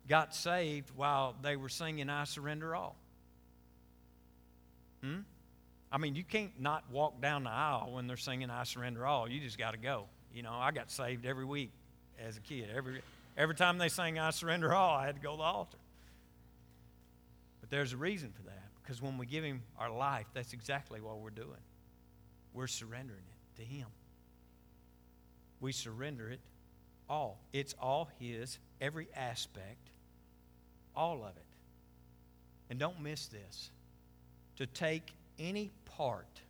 got 0.08 0.34
saved 0.34 0.90
while 0.96 1.34
they 1.42 1.56
were 1.56 1.68
singing 1.68 2.08
I 2.08 2.24
Surrender 2.24 2.74
All. 2.74 2.96
Hmm? 5.02 5.20
I 5.92 5.98
mean, 5.98 6.14
you 6.14 6.24
can't 6.24 6.58
not 6.58 6.84
walk 6.90 7.20
down 7.20 7.44
the 7.44 7.50
aisle 7.50 7.90
when 7.92 8.06
they're 8.06 8.16
singing 8.16 8.50
I 8.50 8.64
Surrender 8.64 9.04
All. 9.04 9.28
You 9.28 9.40
just 9.40 9.58
got 9.58 9.72
to 9.72 9.78
go. 9.78 10.06
You 10.32 10.42
know, 10.42 10.52
I 10.52 10.70
got 10.70 10.90
saved 10.90 11.26
every 11.26 11.44
week 11.44 11.72
as 12.26 12.36
a 12.36 12.40
kid. 12.40 12.68
Every, 12.74 13.00
every 13.36 13.54
time 13.54 13.78
they 13.78 13.88
sang 13.88 14.18
I 14.18 14.30
Surrender 14.30 14.74
All, 14.74 14.96
I 14.96 15.06
had 15.06 15.16
to 15.16 15.20
go 15.20 15.32
to 15.32 15.36
the 15.36 15.42
altar. 15.42 15.78
But 17.60 17.70
there's 17.70 17.92
a 17.92 17.96
reason 17.96 18.32
for 18.32 18.42
that 18.42 18.62
because 18.82 19.02
when 19.02 19.18
we 19.18 19.26
give 19.26 19.44
Him 19.44 19.62
our 19.78 19.90
life, 19.90 20.26
that's 20.34 20.52
exactly 20.52 21.00
what 21.00 21.18
we're 21.20 21.30
doing. 21.30 21.60
We're 22.54 22.66
surrendering 22.66 23.20
it 23.20 23.60
to 23.60 23.66
Him. 23.66 23.86
We 25.60 25.72
surrender 25.72 26.30
it 26.30 26.40
all. 27.08 27.38
It's 27.52 27.74
all 27.80 28.10
His, 28.18 28.58
every 28.80 29.08
aspect, 29.14 29.90
all 30.96 31.24
of 31.24 31.36
it. 31.36 31.44
And 32.70 32.78
don't 32.78 33.00
miss 33.00 33.26
this 33.26 33.70
to 34.56 34.66
take 34.66 35.12
any 35.38 35.70
part 35.96 36.40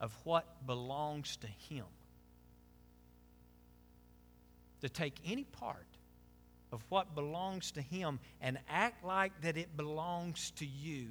of 0.00 0.12
what 0.24 0.66
belongs 0.66 1.36
to 1.36 1.46
Him 1.46 1.84
to 4.80 4.88
take 4.88 5.14
any 5.24 5.44
part 5.44 5.86
of 6.72 6.82
what 6.88 7.14
belongs 7.14 7.72
to 7.72 7.82
Him 7.82 8.20
and 8.40 8.58
act 8.68 9.04
like 9.04 9.32
that 9.42 9.56
it 9.56 9.76
belongs 9.76 10.52
to 10.52 10.66
you 10.66 11.06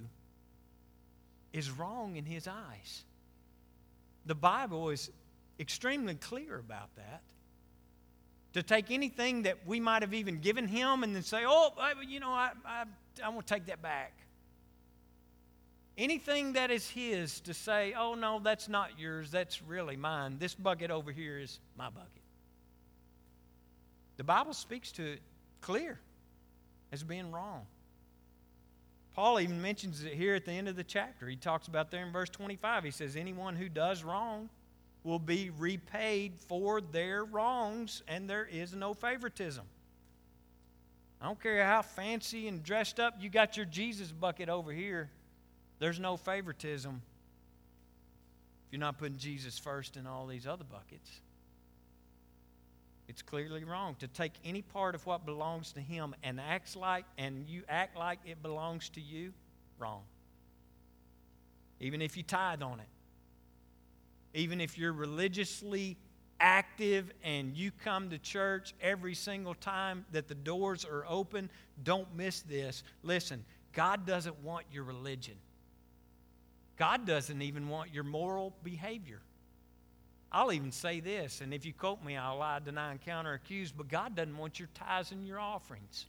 is 1.51 1.69
wrong 1.71 2.15
in 2.15 2.25
His 2.25 2.47
eyes. 2.47 3.03
The 4.25 4.35
Bible 4.35 4.89
is 4.89 5.09
extremely 5.59 6.15
clear 6.15 6.57
about 6.57 6.95
that. 6.95 7.21
To 8.53 8.63
take 8.63 8.89
anything 8.89 9.43
that 9.43 9.57
we 9.67 9.79
might 9.79 10.01
have 10.01 10.13
even 10.13 10.39
given 10.39 10.67
him 10.67 11.03
and 11.03 11.15
then 11.15 11.21
say, 11.21 11.43
oh, 11.45 11.71
you 12.07 12.19
know, 12.19 12.31
I, 12.31 12.51
I, 12.65 12.83
I 13.23 13.29
want 13.29 13.45
to 13.45 13.53
take 13.53 13.67
that 13.67 13.81
back. 13.81 14.13
Anything 15.97 16.53
that 16.53 16.71
is 16.71 16.89
his 16.89 17.41
to 17.41 17.53
say, 17.53 17.93
oh, 17.95 18.15
no, 18.15 18.39
that's 18.39 18.67
not 18.67 18.97
yours, 18.97 19.29
that's 19.29 19.61
really 19.61 19.97
mine. 19.97 20.37
This 20.39 20.55
bucket 20.55 20.89
over 20.89 21.11
here 21.11 21.37
is 21.37 21.59
my 21.77 21.89
bucket. 21.89 22.18
The 24.19 24.25
Bible 24.25 24.53
speaks 24.53 24.91
to 24.91 25.13
it 25.13 25.21
clear 25.61 25.97
as 26.91 27.03
being 27.03 27.31
wrong. 27.31 27.65
Paul 29.15 29.39
even 29.39 29.61
mentions 29.61 30.03
it 30.03 30.11
here 30.11 30.35
at 30.35 30.43
the 30.43 30.51
end 30.51 30.67
of 30.67 30.75
the 30.75 30.83
chapter. 30.83 31.25
He 31.29 31.37
talks 31.37 31.69
about 31.69 31.89
there 31.89 32.05
in 32.05 32.11
verse 32.11 32.27
25. 32.27 32.83
He 32.83 32.91
says, 32.91 33.15
Anyone 33.15 33.55
who 33.55 33.69
does 33.69 34.03
wrong 34.03 34.49
will 35.05 35.19
be 35.19 35.51
repaid 35.57 36.33
for 36.49 36.81
their 36.81 37.23
wrongs, 37.23 38.03
and 38.09 38.29
there 38.29 38.45
is 38.45 38.75
no 38.75 38.93
favoritism. 38.93 39.63
I 41.21 41.27
don't 41.27 41.41
care 41.41 41.63
how 41.65 41.81
fancy 41.81 42.49
and 42.49 42.61
dressed 42.61 42.99
up 42.99 43.13
you 43.21 43.29
got 43.29 43.55
your 43.55 43.67
Jesus 43.67 44.11
bucket 44.11 44.49
over 44.49 44.73
here, 44.73 45.09
there's 45.79 45.97
no 45.97 46.17
favoritism 46.17 47.01
if 48.67 48.73
you're 48.73 48.81
not 48.81 48.97
putting 48.97 49.17
Jesus 49.17 49.57
first 49.57 49.95
in 49.95 50.05
all 50.05 50.27
these 50.27 50.45
other 50.45 50.65
buckets. 50.65 51.09
It's 53.09 53.23
clearly 53.23 53.63
wrong 53.63 53.95
to 54.01 54.07
take 54.07 54.33
any 54.45 54.61
part 54.61 54.93
of 54.93 55.03
what 55.07 55.25
belongs 55.25 55.71
to 55.71 55.81
him 55.81 56.13
and 56.21 56.39
acts 56.39 56.75
like 56.75 57.05
and 57.17 57.49
you 57.49 57.63
act 57.67 57.97
like 57.97 58.19
it 58.23 58.43
belongs 58.43 58.87
to 58.89 59.01
you. 59.01 59.33
Wrong. 59.79 60.03
Even 61.79 62.03
if 62.03 62.15
you 62.15 62.21
tithe 62.21 62.61
on 62.61 62.79
it. 62.79 62.85
Even 64.35 64.61
if 64.61 64.77
you're 64.77 64.93
religiously 64.93 65.97
active 66.39 67.11
and 67.23 67.57
you 67.57 67.71
come 67.83 68.11
to 68.11 68.19
church 68.19 68.75
every 68.79 69.15
single 69.15 69.55
time 69.55 70.05
that 70.11 70.27
the 70.27 70.35
doors 70.35 70.85
are 70.85 71.03
open, 71.09 71.49
don't 71.83 72.15
miss 72.15 72.41
this. 72.41 72.83
Listen, 73.01 73.43
God 73.73 74.05
doesn't 74.05 74.39
want 74.43 74.67
your 74.71 74.83
religion. 74.83 75.35
God 76.77 77.07
doesn't 77.07 77.41
even 77.41 77.69
want 77.69 77.91
your 77.91 78.03
moral 78.03 78.53
behavior. 78.63 79.21
I'll 80.31 80.51
even 80.51 80.71
say 80.71 80.99
this, 80.99 81.41
and 81.41 81.53
if 81.53 81.65
you 81.65 81.73
quote 81.73 82.03
me, 82.03 82.15
I'll 82.15 82.37
lie, 82.37 82.59
deny, 82.59 82.91
and 82.91 83.01
counter 83.01 83.33
accuse, 83.33 83.71
but 83.71 83.87
God 83.87 84.15
doesn't 84.15 84.37
want 84.37 84.59
your 84.59 84.69
tithes 84.75 85.11
and 85.11 85.25
your 85.25 85.39
offerings. 85.39 86.05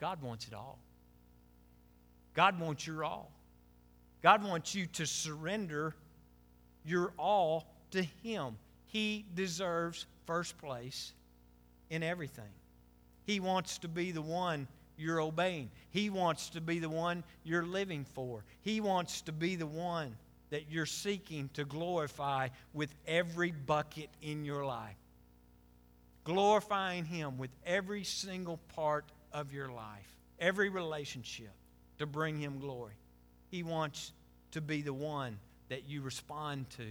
God 0.00 0.20
wants 0.20 0.48
it 0.48 0.54
all. 0.54 0.78
God 2.34 2.58
wants 2.58 2.86
your 2.86 3.04
all. 3.04 3.30
God 4.20 4.42
wants 4.42 4.74
you 4.74 4.86
to 4.86 5.06
surrender 5.06 5.94
your 6.84 7.12
all 7.18 7.66
to 7.92 8.02
Him. 8.02 8.56
He 8.86 9.24
deserves 9.34 10.06
first 10.26 10.58
place 10.58 11.12
in 11.90 12.02
everything. 12.02 12.50
He 13.24 13.38
wants 13.38 13.78
to 13.78 13.88
be 13.88 14.10
the 14.10 14.22
one 14.22 14.66
you're 14.98 15.20
obeying. 15.20 15.70
He 15.90 16.10
wants 16.10 16.50
to 16.50 16.60
be 16.60 16.78
the 16.78 16.88
one 16.88 17.22
you're 17.44 17.64
living 17.64 18.04
for. 18.14 18.44
He 18.62 18.80
wants 18.80 19.20
to 19.22 19.32
be 19.32 19.56
the 19.56 19.66
one 19.66 20.16
that 20.52 20.70
you're 20.70 20.84
seeking 20.84 21.48
to 21.54 21.64
glorify 21.64 22.46
with 22.74 22.94
every 23.06 23.52
bucket 23.52 24.10
in 24.20 24.44
your 24.44 24.66
life. 24.66 24.96
Glorifying 26.24 27.06
Him 27.06 27.38
with 27.38 27.50
every 27.64 28.04
single 28.04 28.60
part 28.76 29.06
of 29.32 29.54
your 29.54 29.70
life, 29.70 30.14
every 30.38 30.68
relationship 30.68 31.52
to 31.98 32.04
bring 32.04 32.38
Him 32.38 32.58
glory. 32.60 32.92
He 33.50 33.62
wants 33.62 34.12
to 34.50 34.60
be 34.60 34.82
the 34.82 34.92
one 34.92 35.38
that 35.70 35.88
you 35.88 36.02
respond 36.02 36.68
to 36.76 36.86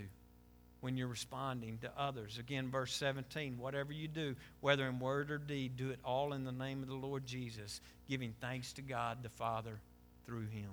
when 0.79 0.97
you're 0.97 1.07
responding 1.07 1.77
to 1.83 1.91
others. 1.95 2.39
Again, 2.39 2.71
verse 2.71 2.93
17 2.95 3.59
whatever 3.59 3.93
you 3.93 4.07
do, 4.07 4.35
whether 4.61 4.87
in 4.87 4.99
word 4.99 5.29
or 5.29 5.37
deed, 5.37 5.77
do 5.77 5.91
it 5.91 5.99
all 6.03 6.33
in 6.33 6.45
the 6.45 6.51
name 6.51 6.81
of 6.81 6.89
the 6.89 6.95
Lord 6.95 7.27
Jesus, 7.27 7.79
giving 8.09 8.33
thanks 8.41 8.73
to 8.73 8.81
God 8.81 9.19
the 9.21 9.29
Father 9.29 9.79
through 10.25 10.47
Him. 10.47 10.71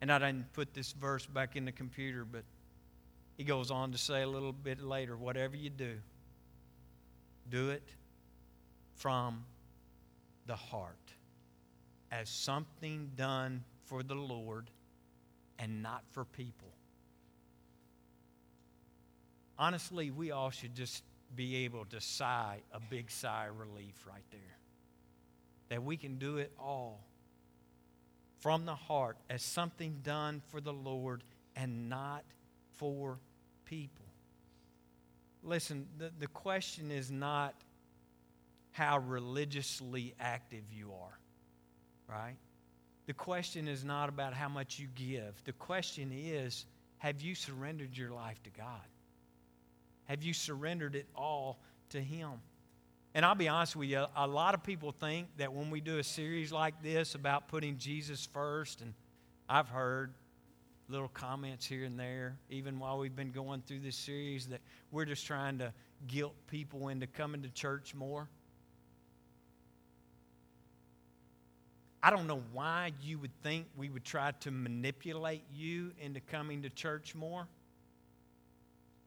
And 0.00 0.10
I 0.10 0.18
didn't 0.18 0.52
put 0.52 0.72
this 0.72 0.92
verse 0.92 1.26
back 1.26 1.56
in 1.56 1.64
the 1.64 1.72
computer, 1.72 2.24
but 2.24 2.44
he 3.36 3.44
goes 3.44 3.70
on 3.70 3.92
to 3.92 3.98
say 3.98 4.22
a 4.22 4.28
little 4.28 4.52
bit 4.52 4.82
later 4.82 5.16
whatever 5.16 5.56
you 5.56 5.70
do, 5.70 5.96
do 7.48 7.70
it 7.70 7.88
from 8.96 9.44
the 10.46 10.56
heart 10.56 10.96
as 12.10 12.28
something 12.28 13.10
done 13.16 13.62
for 13.84 14.02
the 14.02 14.14
Lord 14.14 14.70
and 15.58 15.82
not 15.82 16.02
for 16.10 16.24
people. 16.24 16.68
Honestly, 19.58 20.10
we 20.10 20.30
all 20.30 20.50
should 20.50 20.74
just 20.74 21.04
be 21.36 21.64
able 21.64 21.84
to 21.86 22.00
sigh 22.00 22.60
a 22.72 22.80
big 22.80 23.10
sigh 23.10 23.46
of 23.46 23.58
relief 23.58 23.94
right 24.06 24.24
there. 24.30 24.58
That 25.68 25.84
we 25.84 25.96
can 25.96 26.18
do 26.18 26.38
it 26.38 26.52
all 26.58 27.00
from 28.40 28.64
the 28.64 28.74
heart 28.74 29.16
as 29.28 29.42
something 29.42 30.00
done 30.02 30.42
for 30.48 30.60
the 30.60 30.72
Lord 30.72 31.22
and 31.54 31.88
not 31.88 32.24
for 32.74 33.18
people. 33.64 34.06
Listen, 35.42 35.86
the, 35.98 36.10
the 36.18 36.26
question 36.26 36.90
is 36.90 37.10
not 37.10 37.54
how 38.72 38.98
religiously 38.98 40.14
active 40.18 40.64
you 40.72 40.90
are, 40.92 41.18
right? 42.08 42.36
The 43.06 43.14
question 43.14 43.68
is 43.68 43.84
not 43.84 44.08
about 44.08 44.34
how 44.34 44.48
much 44.48 44.78
you 44.78 44.88
give. 44.94 45.42
The 45.44 45.52
question 45.52 46.12
is 46.14 46.66
have 46.98 47.22
you 47.22 47.34
surrendered 47.34 47.96
your 47.96 48.10
life 48.10 48.42
to 48.42 48.50
God? 48.50 48.86
Have 50.04 50.22
you 50.22 50.34
surrendered 50.34 50.94
it 50.94 51.06
all 51.16 51.58
to 51.90 52.00
Him? 52.00 52.30
And 53.14 53.24
I'll 53.26 53.34
be 53.34 53.48
honest 53.48 53.74
with 53.74 53.88
you, 53.88 54.04
a 54.16 54.26
lot 54.26 54.54
of 54.54 54.62
people 54.62 54.92
think 54.92 55.26
that 55.38 55.52
when 55.52 55.70
we 55.70 55.80
do 55.80 55.98
a 55.98 56.04
series 56.04 56.52
like 56.52 56.80
this 56.82 57.16
about 57.16 57.48
putting 57.48 57.76
Jesus 57.76 58.28
first, 58.32 58.82
and 58.82 58.94
I've 59.48 59.68
heard 59.68 60.14
little 60.88 61.08
comments 61.08 61.66
here 61.66 61.84
and 61.84 61.98
there, 61.98 62.36
even 62.50 62.78
while 62.78 62.98
we've 62.98 63.14
been 63.14 63.32
going 63.32 63.62
through 63.66 63.80
this 63.80 63.96
series, 63.96 64.46
that 64.46 64.60
we're 64.92 65.04
just 65.04 65.26
trying 65.26 65.58
to 65.58 65.72
guilt 66.06 66.34
people 66.46 66.88
into 66.88 67.06
coming 67.08 67.42
to 67.42 67.48
church 67.48 67.94
more. 67.94 68.28
I 72.02 72.10
don't 72.10 72.26
know 72.26 72.42
why 72.52 72.92
you 73.02 73.18
would 73.18 73.34
think 73.42 73.66
we 73.76 73.90
would 73.90 74.04
try 74.04 74.32
to 74.40 74.50
manipulate 74.50 75.42
you 75.52 75.92
into 76.00 76.20
coming 76.20 76.62
to 76.62 76.70
church 76.70 77.14
more. 77.14 77.46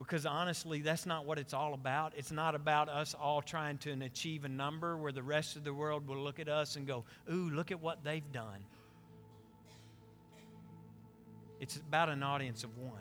Because 0.04 0.26
honestly, 0.26 0.82
that's 0.82 1.06
not 1.06 1.26
what 1.26 1.39
it's 1.39 1.54
all 1.54 1.74
about. 1.74 2.12
It's 2.18 2.32
not 2.32 2.56
about 2.56 2.89
us 2.89 3.16
all 3.18 3.42
trying 3.42 3.78
to 3.80 3.92
achieve 3.92 4.44
a 4.44 4.50
number 4.50 4.98
where 4.98 5.13
the 5.13 5.24
rest 5.24 5.56
of 5.56 5.63
the 5.63 5.74
world 5.74 6.08
will 6.08 6.18
look 6.18 6.39
at 6.39 6.50
us 6.50 6.76
and 6.76 6.86
go, 6.86 7.06
Ooh, 7.32 7.50
look 7.50 7.72
at 7.72 7.82
what 7.82 8.04
they've 8.04 8.32
done. 8.34 8.66
It's 11.62 11.78
about 11.78 12.10
an 12.10 12.22
audience 12.22 12.66
of 12.66 12.78
one. 12.78 13.00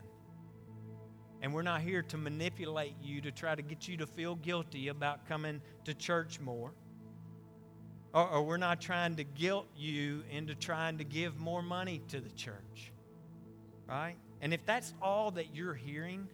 And 1.42 1.52
we're 1.52 1.62
not 1.62 1.80
here 1.80 2.02
to 2.02 2.16
manipulate 2.16 2.94
you 3.02 3.20
to 3.22 3.32
try 3.32 3.56
to 3.56 3.62
get 3.62 3.88
you 3.88 3.96
to 3.96 4.06
feel 4.06 4.36
guilty 4.36 4.86
about 4.86 5.26
coming 5.26 5.60
to 5.84 5.94
church 5.94 6.38
more. 6.38 6.70
Or, 8.14 8.28
or, 8.28 8.42
we're 8.42 8.58
not 8.58 8.80
trying 8.80 9.16
to 9.16 9.24
guilt 9.24 9.66
you 9.74 10.22
into 10.30 10.54
trying 10.54 10.98
to 10.98 11.04
give 11.04 11.40
more 11.40 11.62
money 11.62 12.00
to 12.08 12.20
the 12.20 12.28
church. 12.30 12.92
Right? 13.88 14.14
And 14.40 14.54
if 14.54 14.64
that's 14.66 14.94
all 15.02 15.32
that 15.32 15.56
you're 15.56 15.74
hearing, 15.74 16.28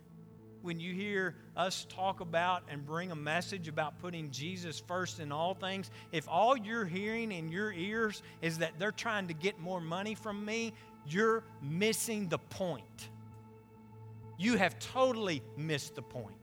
when 0.62 0.80
you 0.80 0.92
hear 0.92 1.36
us 1.56 1.86
talk 1.88 2.20
about 2.20 2.62
and 2.68 2.84
bring 2.84 3.10
a 3.10 3.16
message 3.16 3.68
about 3.68 3.98
putting 4.00 4.30
Jesus 4.30 4.80
first 4.80 5.20
in 5.20 5.32
all 5.32 5.54
things, 5.54 5.90
if 6.12 6.28
all 6.28 6.56
you're 6.56 6.84
hearing 6.84 7.32
in 7.32 7.50
your 7.50 7.72
ears 7.72 8.22
is 8.42 8.58
that 8.58 8.72
they're 8.78 8.92
trying 8.92 9.28
to 9.28 9.34
get 9.34 9.58
more 9.60 9.80
money 9.80 10.14
from 10.14 10.44
me, 10.44 10.72
you're 11.06 11.44
missing 11.62 12.28
the 12.28 12.38
point. 12.38 13.08
You 14.36 14.56
have 14.56 14.78
totally 14.78 15.42
missed 15.56 15.94
the 15.94 16.02
point. 16.02 16.36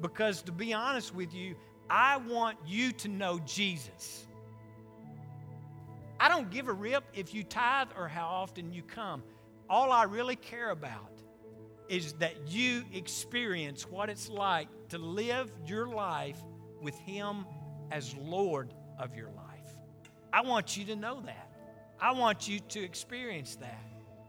Because 0.00 0.42
to 0.42 0.52
be 0.52 0.72
honest 0.72 1.14
with 1.14 1.34
you, 1.34 1.56
I 1.90 2.18
want 2.18 2.58
you 2.66 2.92
to 2.92 3.08
know 3.08 3.40
Jesus. 3.40 4.26
I 6.20 6.28
don't 6.28 6.50
give 6.50 6.68
a 6.68 6.72
rip 6.72 7.04
if 7.14 7.34
you 7.34 7.42
tithe 7.42 7.88
or 7.96 8.08
how 8.08 8.26
often 8.26 8.72
you 8.72 8.82
come. 8.82 9.22
All 9.68 9.92
I 9.92 10.04
really 10.04 10.36
care 10.36 10.70
about 10.70 11.17
is 11.88 12.12
that 12.14 12.34
you 12.48 12.84
experience 12.92 13.88
what 13.88 14.10
it's 14.10 14.28
like 14.28 14.68
to 14.90 14.98
live 14.98 15.50
your 15.66 15.86
life 15.86 16.38
with 16.82 16.98
Him 16.98 17.46
as 17.90 18.14
Lord 18.14 18.72
of 18.98 19.14
your 19.14 19.30
life. 19.30 19.76
I 20.32 20.42
want 20.42 20.76
you 20.76 20.84
to 20.86 20.96
know 20.96 21.20
that. 21.22 21.50
I 22.00 22.12
want 22.12 22.46
you 22.46 22.60
to 22.60 22.82
experience 22.82 23.56
that 23.56 23.82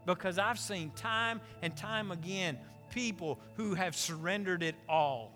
because 0.06 0.38
I've 0.38 0.58
seen 0.58 0.90
time 0.90 1.40
and 1.62 1.76
time 1.76 2.10
again 2.10 2.58
people 2.90 3.38
who 3.56 3.74
have 3.74 3.94
surrendered 3.94 4.62
it 4.62 4.74
all. 4.88 5.32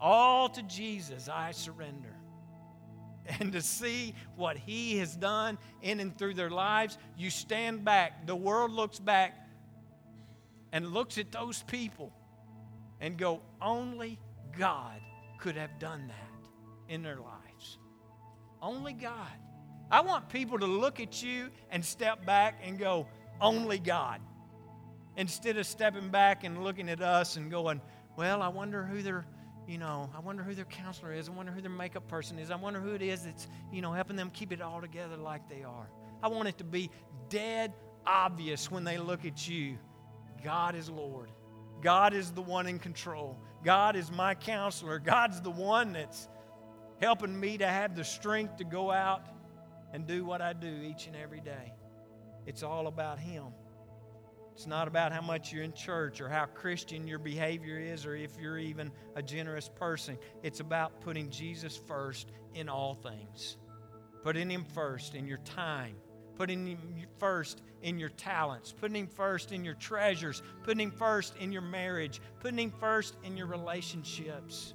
All 0.00 0.48
to 0.48 0.62
Jesus, 0.62 1.28
I 1.28 1.52
surrender. 1.52 2.08
And 3.38 3.52
to 3.52 3.62
see 3.62 4.16
what 4.34 4.56
He 4.56 4.98
has 4.98 5.14
done 5.14 5.56
in 5.80 6.00
and 6.00 6.18
through 6.18 6.34
their 6.34 6.50
lives, 6.50 6.98
you 7.16 7.30
stand 7.30 7.84
back. 7.84 8.26
The 8.26 8.34
world 8.34 8.72
looks 8.72 8.98
back 8.98 9.41
and 10.72 10.88
looks 10.92 11.18
at 11.18 11.30
those 11.30 11.62
people 11.64 12.12
and 13.00 13.16
go, 13.18 13.40
only 13.60 14.18
God 14.58 15.00
could 15.38 15.56
have 15.56 15.78
done 15.78 16.08
that 16.08 16.92
in 16.92 17.02
their 17.02 17.16
lives. 17.16 17.78
Only 18.60 18.92
God. 18.92 19.28
I 19.90 20.00
want 20.00 20.28
people 20.28 20.58
to 20.58 20.66
look 20.66 21.00
at 21.00 21.22
you 21.22 21.50
and 21.70 21.84
step 21.84 22.24
back 22.24 22.60
and 22.64 22.78
go, 22.78 23.06
only 23.40 23.78
God. 23.78 24.20
Instead 25.16 25.58
of 25.58 25.66
stepping 25.66 26.08
back 26.08 26.44
and 26.44 26.64
looking 26.64 26.88
at 26.88 27.02
us 27.02 27.36
and 27.36 27.50
going, 27.50 27.80
well, 28.16 28.40
I 28.40 28.48
wonder 28.48 28.84
who 28.84 29.02
their, 29.02 29.26
you 29.66 29.76
know, 29.76 30.08
I 30.16 30.20
wonder 30.20 30.42
who 30.42 30.54
their 30.54 30.64
counselor 30.64 31.12
is. 31.12 31.28
I 31.28 31.32
wonder 31.32 31.52
who 31.52 31.60
their 31.60 31.70
makeup 31.70 32.08
person 32.08 32.38
is. 32.38 32.50
I 32.50 32.56
wonder 32.56 32.80
who 32.80 32.94
it 32.94 33.02
is 33.02 33.24
that's, 33.24 33.48
you 33.70 33.82
know, 33.82 33.92
helping 33.92 34.16
them 34.16 34.30
keep 34.30 34.52
it 34.52 34.62
all 34.62 34.80
together 34.80 35.16
like 35.16 35.48
they 35.50 35.62
are. 35.62 35.90
I 36.22 36.28
want 36.28 36.48
it 36.48 36.56
to 36.58 36.64
be 36.64 36.90
dead 37.28 37.72
obvious 38.06 38.70
when 38.70 38.84
they 38.84 38.96
look 38.96 39.24
at 39.24 39.46
you. 39.46 39.76
God 40.42 40.74
is 40.74 40.90
Lord. 40.90 41.30
God 41.82 42.14
is 42.14 42.30
the 42.30 42.42
one 42.42 42.66
in 42.66 42.78
control. 42.78 43.38
God 43.64 43.96
is 43.96 44.10
my 44.10 44.34
counselor. 44.34 44.98
God's 44.98 45.40
the 45.40 45.50
one 45.50 45.92
that's 45.92 46.28
helping 47.00 47.38
me 47.38 47.58
to 47.58 47.66
have 47.66 47.96
the 47.96 48.04
strength 48.04 48.56
to 48.56 48.64
go 48.64 48.90
out 48.90 49.26
and 49.92 50.06
do 50.06 50.24
what 50.24 50.40
I 50.40 50.52
do 50.52 50.80
each 50.82 51.06
and 51.06 51.16
every 51.16 51.40
day. 51.40 51.74
It's 52.46 52.62
all 52.62 52.86
about 52.86 53.18
Him. 53.18 53.46
It's 54.54 54.66
not 54.66 54.86
about 54.86 55.12
how 55.12 55.22
much 55.22 55.52
you're 55.52 55.62
in 55.62 55.72
church 55.72 56.20
or 56.20 56.28
how 56.28 56.44
Christian 56.44 57.06
your 57.06 57.18
behavior 57.18 57.78
is 57.78 58.04
or 58.04 58.14
if 58.14 58.36
you're 58.38 58.58
even 58.58 58.92
a 59.16 59.22
generous 59.22 59.68
person. 59.68 60.18
It's 60.42 60.60
about 60.60 61.00
putting 61.00 61.30
Jesus 61.30 61.76
first 61.76 62.30
in 62.54 62.68
all 62.68 62.94
things. 62.94 63.56
Putting 64.22 64.50
Him 64.50 64.64
first 64.74 65.14
in 65.14 65.26
your 65.26 65.38
time, 65.38 65.96
putting 66.36 66.66
Him 66.66 66.78
first 67.18 67.62
in 67.82 67.98
your 67.98 68.08
talents, 68.10 68.72
putting 68.72 68.96
Him 68.96 69.06
first 69.06 69.52
in 69.52 69.64
your 69.64 69.74
treasures, 69.74 70.42
putting 70.62 70.80
Him 70.80 70.90
first 70.90 71.36
in 71.36 71.52
your 71.52 71.62
marriage, 71.62 72.20
putting 72.40 72.58
Him 72.58 72.72
first 72.78 73.16
in 73.24 73.36
your 73.36 73.46
relationships. 73.46 74.74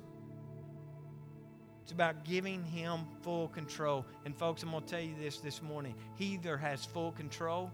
It's 1.84 1.92
about 1.94 2.26
giving 2.26 2.64
Him 2.66 3.06
full 3.22 3.48
control. 3.48 4.06
And, 4.26 4.36
folks, 4.36 4.62
I'm 4.62 4.72
going 4.72 4.84
to 4.84 4.90
tell 4.90 5.02
you 5.02 5.16
this 5.20 5.38
this 5.38 5.62
morning 5.62 5.96
He 6.16 6.26
either 6.34 6.58
has 6.58 6.84
full 6.86 7.14
control 7.14 7.72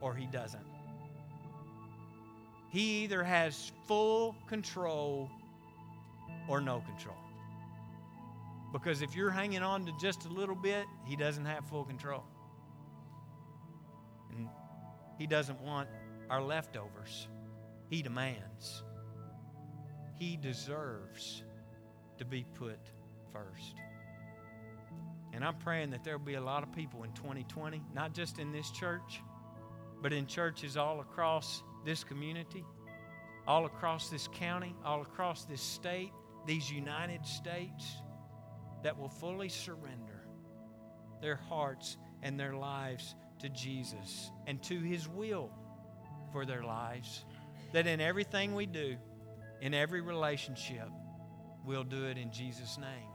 or 0.00 0.14
He 0.14 0.26
doesn't. 0.26 0.66
He 2.68 3.04
either 3.04 3.24
has 3.24 3.72
full 3.86 4.36
control 4.46 5.30
or 6.48 6.60
no 6.60 6.80
control. 6.80 7.16
Because 8.72 9.00
if 9.00 9.16
you're 9.16 9.30
hanging 9.30 9.62
on 9.62 9.86
to 9.86 9.92
just 9.98 10.26
a 10.26 10.28
little 10.28 10.54
bit, 10.54 10.84
He 11.06 11.16
doesn't 11.16 11.46
have 11.46 11.64
full 11.66 11.84
control. 11.84 12.24
He 15.18 15.26
doesn't 15.26 15.60
want 15.60 15.88
our 16.28 16.42
leftovers. 16.42 17.28
He 17.88 18.02
demands. 18.02 18.82
He 20.18 20.36
deserves 20.36 21.42
to 22.18 22.24
be 22.24 22.44
put 22.54 22.78
first. 23.32 23.74
And 25.32 25.44
I'm 25.44 25.56
praying 25.56 25.90
that 25.90 26.02
there 26.02 26.16
will 26.16 26.24
be 26.24 26.34
a 26.34 26.40
lot 26.40 26.62
of 26.62 26.72
people 26.72 27.04
in 27.04 27.12
2020, 27.12 27.82
not 27.94 28.14
just 28.14 28.38
in 28.38 28.52
this 28.52 28.70
church, 28.70 29.20
but 30.02 30.12
in 30.12 30.26
churches 30.26 30.76
all 30.76 31.00
across 31.00 31.62
this 31.84 32.02
community, 32.02 32.64
all 33.46 33.66
across 33.66 34.08
this 34.08 34.28
county, 34.28 34.74
all 34.84 35.02
across 35.02 35.44
this 35.44 35.60
state, 35.60 36.12
these 36.46 36.70
United 36.70 37.24
States, 37.26 37.84
that 38.82 38.98
will 38.98 39.08
fully 39.08 39.48
surrender 39.48 40.26
their 41.20 41.36
hearts 41.36 41.96
and 42.22 42.38
their 42.38 42.54
lives 42.54 43.14
to 43.40 43.48
Jesus 43.48 44.30
and 44.46 44.62
to 44.64 44.80
His 44.80 45.08
will 45.08 45.50
for 46.32 46.44
their 46.44 46.62
lives. 46.62 47.24
That 47.72 47.86
in 47.86 48.00
everything 48.00 48.54
we 48.54 48.66
do, 48.66 48.96
in 49.60 49.74
every 49.74 50.00
relationship, 50.00 50.88
we'll 51.64 51.84
do 51.84 52.06
it 52.06 52.18
in 52.18 52.32
Jesus' 52.32 52.78
name. 52.78 53.08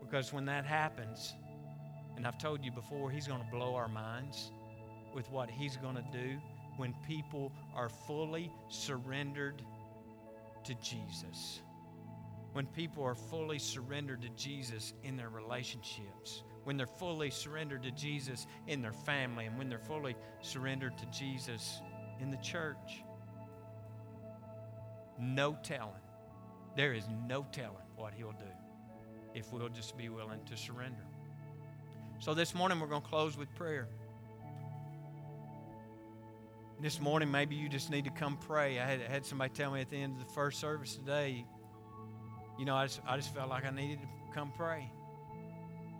Because 0.00 0.32
when 0.32 0.44
that 0.46 0.64
happens, 0.64 1.34
and 2.16 2.26
I've 2.26 2.38
told 2.38 2.64
you 2.64 2.72
before, 2.72 3.10
He's 3.10 3.26
going 3.26 3.42
to 3.42 3.50
blow 3.50 3.74
our 3.74 3.88
minds 3.88 4.52
with 5.14 5.30
what 5.30 5.50
He's 5.50 5.76
going 5.76 5.96
to 5.96 6.04
do 6.12 6.38
when 6.76 6.94
people 7.06 7.52
are 7.74 7.88
fully 7.88 8.52
surrendered 8.68 9.62
to 10.64 10.74
Jesus. 10.76 11.60
When 12.52 12.66
people 12.66 13.04
are 13.04 13.14
fully 13.14 13.58
surrendered 13.58 14.22
to 14.22 14.28
Jesus 14.30 14.94
in 15.02 15.16
their 15.16 15.28
relationships, 15.28 16.42
when 16.66 16.76
they're 16.76 16.88
fully 16.88 17.30
surrendered 17.30 17.84
to 17.84 17.92
Jesus 17.92 18.48
in 18.66 18.82
their 18.82 18.92
family, 18.92 19.46
and 19.46 19.56
when 19.56 19.68
they're 19.68 19.78
fully 19.78 20.16
surrendered 20.40 20.98
to 20.98 21.06
Jesus 21.16 21.80
in 22.20 22.28
the 22.28 22.36
church. 22.38 23.04
No 25.16 25.56
telling. 25.62 25.92
There 26.76 26.92
is 26.92 27.04
no 27.28 27.46
telling 27.52 27.86
what 27.94 28.14
He'll 28.14 28.32
do 28.32 28.50
if 29.32 29.52
we'll 29.52 29.68
just 29.68 29.96
be 29.96 30.08
willing 30.08 30.40
to 30.46 30.56
surrender. 30.56 31.06
So 32.18 32.34
this 32.34 32.52
morning 32.52 32.80
we're 32.80 32.88
going 32.88 33.02
to 33.02 33.08
close 33.08 33.38
with 33.38 33.54
prayer. 33.54 33.86
This 36.82 37.00
morning, 37.00 37.30
maybe 37.30 37.54
you 37.54 37.68
just 37.68 37.90
need 37.90 38.06
to 38.06 38.10
come 38.10 38.38
pray. 38.38 38.80
I 38.80 38.86
had, 38.86 39.00
had 39.02 39.24
somebody 39.24 39.54
tell 39.54 39.70
me 39.70 39.82
at 39.82 39.88
the 39.88 39.98
end 39.98 40.20
of 40.20 40.26
the 40.26 40.34
first 40.34 40.58
service 40.58 40.96
today, 40.96 41.46
you 42.58 42.64
know, 42.64 42.74
I 42.74 42.86
just, 42.86 43.00
I 43.06 43.16
just 43.16 43.32
felt 43.32 43.50
like 43.50 43.64
I 43.64 43.70
needed 43.70 44.00
to 44.00 44.34
come 44.34 44.50
pray. 44.56 44.90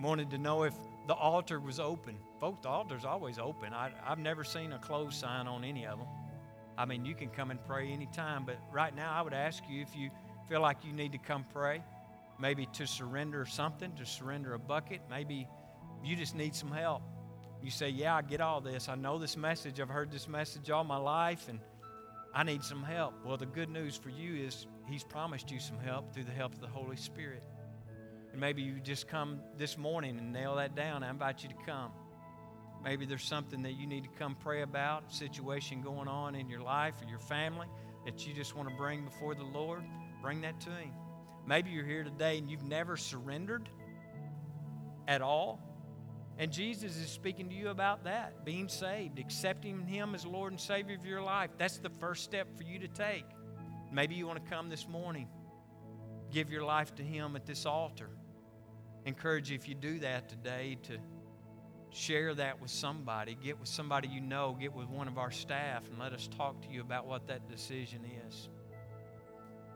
Wanted 0.01 0.31
to 0.31 0.39
know 0.39 0.65
if 0.65 0.75
the 1.07 1.15
altar 1.15 1.61
was 1.61 1.81
open. 1.81 2.17
Folks, 2.41 2.63
the 2.63 2.69
altar's 2.69 3.05
always 3.05 3.39
open. 3.39 3.73
I, 3.73 3.91
I've 4.07 4.19
never 4.19 4.45
seen 4.45 4.73
a 4.73 4.79
closed 4.79 5.15
sign 5.15 5.47
on 5.47 5.65
any 5.65 5.87
of 5.87 5.99
them. 5.99 6.09
I 6.77 6.85
mean, 6.85 7.07
you 7.07 7.15
can 7.15 7.31
come 7.31 7.51
and 7.51 7.65
pray 7.65 7.91
anytime, 7.91 8.45
but 8.45 8.59
right 8.71 8.95
now 8.95 9.13
I 9.13 9.23
would 9.23 9.33
ask 9.33 9.63
you 9.69 9.81
if 9.81 9.97
you 9.97 10.11
feel 10.49 10.61
like 10.61 10.85
you 10.85 10.93
need 10.93 11.13
to 11.13 11.19
come 11.19 11.47
pray 11.53 11.83
maybe 12.39 12.67
to 12.67 12.87
surrender 12.87 13.47
something, 13.47 13.93
to 13.93 14.07
surrender 14.07 14.55
a 14.55 14.59
bucket. 14.59 15.01
Maybe 15.09 15.49
you 16.05 16.17
just 16.17 16.35
need 16.35 16.55
some 16.55 16.71
help. 16.71 17.03
You 17.63 17.71
say, 17.71 17.89
Yeah, 17.89 18.17
I 18.17 18.23
get 18.23 18.41
all 18.41 18.61
this. 18.61 18.89
I 18.89 18.95
know 18.95 19.19
this 19.19 19.37
message. 19.37 19.81
I've 19.81 19.89
heard 19.89 20.11
this 20.11 20.29
message 20.29 20.71
all 20.71 20.85
my 20.85 20.99
life, 20.99 21.49
and 21.49 21.59
I 22.35 22.43
need 22.43 22.63
some 22.63 22.83
help. 22.83 23.15
Well, 23.25 23.37
the 23.37 23.47
good 23.47 23.71
news 23.71 23.97
for 23.97 24.11
you 24.11 24.45
is 24.47 24.67
He's 24.89 25.03
promised 25.03 25.51
you 25.51 25.59
some 25.59 25.81
help 25.81 26.15
through 26.15 26.25
the 26.25 26.33
help 26.33 26.55
of 26.55 26.61
the 26.61 26.69
Holy 26.69 26.97
Spirit. 26.97 27.43
And 28.37 28.41
maybe 28.43 28.61
you 28.61 28.81
just 28.81 29.09
come 29.09 29.41
this 29.57 29.79
morning 29.79 30.19
and 30.19 30.31
nail 30.31 30.57
that 30.57 30.77
down. 30.77 31.03
I 31.03 31.09
invite 31.09 31.43
you 31.43 31.49
to 31.49 31.55
come. 31.65 31.91
Maybe 32.85 33.07
there's 33.07 33.25
something 33.25 33.63
that 33.63 33.73
you 33.81 33.87
need 33.87 34.03
to 34.03 34.11
come 34.11 34.35
pray 34.35 34.61
about, 34.61 35.11
situation 35.11 35.81
going 35.81 36.07
on 36.07 36.35
in 36.35 36.47
your 36.47 36.61
life 36.61 36.97
or 37.01 37.09
your 37.09 37.19
family 37.19 37.67
that 38.05 38.27
you 38.27 38.35
just 38.35 38.55
want 38.55 38.69
to 38.69 38.75
bring 38.77 39.07
before 39.07 39.35
the 39.35 39.43
Lord. 39.43 39.85
Bring 40.21 40.43
that 40.43 40.61
to 40.61 40.69
Him. 40.69 40.93
Maybe 41.47 41.71
you're 41.71 41.87
here 41.87 42.05
today 42.05 42.37
and 42.37 42.51
you've 42.51 42.63
never 42.63 42.99
surrendered 42.99 43.71
at 45.09 45.23
all. 45.23 45.59
And 46.37 46.53
Jesus 46.53 46.95
is 46.99 47.09
speaking 47.09 47.49
to 47.49 47.55
you 47.55 47.71
about 47.71 48.05
that 48.05 48.45
being 48.45 48.69
saved, 48.69 49.19
accepting 49.19 49.87
Him 49.87 50.15
as 50.15 50.27
Lord 50.27 50.53
and 50.53 50.61
Savior 50.61 50.97
of 50.97 51.07
your 51.07 51.23
life. 51.23 51.53
That's 51.57 51.79
the 51.79 51.89
first 51.89 52.23
step 52.25 52.55
for 52.55 52.65
you 52.65 52.81
to 52.81 52.89
take. 52.89 53.25
Maybe 53.91 54.15
you 54.15 54.27
want 54.27 54.45
to 54.45 54.51
come 54.51 54.69
this 54.69 54.87
morning, 54.87 55.27
give 56.31 56.51
your 56.51 56.65
life 56.65 56.95
to 56.97 57.03
Him 57.03 57.35
at 57.35 57.47
this 57.47 57.65
altar. 57.65 58.11
Encourage 59.07 59.51
you, 59.51 59.55
if 59.55 59.69
you 59.69 59.75
do 59.77 60.01
that 60.01 60.29
today, 60.29 60.77
to 60.83 60.99
share 61.91 62.35
that 62.35 62.61
with 62.61 62.71
somebody. 62.71 63.37
Get 63.41 63.59
with 63.59 63.69
somebody 63.69 64.09
you 64.09 64.21
know, 64.21 64.57
get 64.61 64.75
with 64.75 64.89
one 64.89 65.07
of 65.07 65.17
our 65.17 65.31
staff, 65.31 65.89
and 65.89 65.99
let 65.99 66.13
us 66.13 66.29
talk 66.37 66.61
to 66.63 66.69
you 66.69 66.81
about 66.81 67.07
what 67.07 67.29
that 67.29 67.49
decision 67.49 68.01
is. 68.27 68.49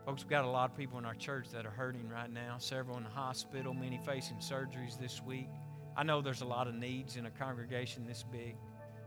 Folks, 0.04 0.24
we've 0.24 0.30
got 0.30 0.44
a 0.44 0.50
lot 0.50 0.68
of 0.68 0.76
people 0.76 0.98
in 0.98 1.04
our 1.04 1.14
church 1.14 1.50
that 1.50 1.64
are 1.64 1.70
hurting 1.70 2.08
right 2.08 2.30
now, 2.30 2.56
several 2.58 2.96
in 2.96 3.04
the 3.04 3.10
hospital, 3.10 3.72
many 3.72 4.00
facing 4.04 4.38
surgeries 4.38 4.98
this 4.98 5.22
week. 5.22 5.48
I 5.96 6.02
know 6.02 6.20
there's 6.20 6.40
a 6.40 6.46
lot 6.46 6.66
of 6.66 6.74
needs 6.74 7.16
in 7.16 7.26
a 7.26 7.30
congregation 7.30 8.06
this 8.06 8.24
big. 8.32 8.56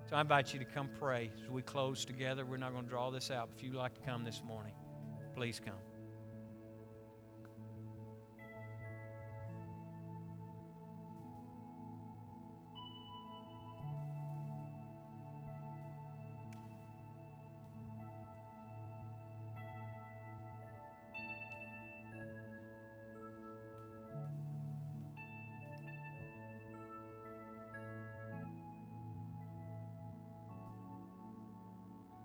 So 0.09 0.15
I 0.15 0.21
invite 0.21 0.53
you 0.53 0.59
to 0.59 0.65
come 0.65 0.89
pray 0.99 1.31
as 1.43 1.49
we 1.49 1.62
close 1.62 2.05
together. 2.05 2.45
We're 2.45 2.57
not 2.57 2.71
going 2.71 2.86
to 2.86 2.89
draw 2.89 3.09
this 3.12 3.29
out. 3.29 3.49
If 3.55 3.63
you'd 3.63 3.75
like 3.75 3.95
to 3.95 4.01
come 4.01 4.23
this 4.23 4.41
morning, 4.45 4.73
please 5.36 5.59
come. 5.63 5.92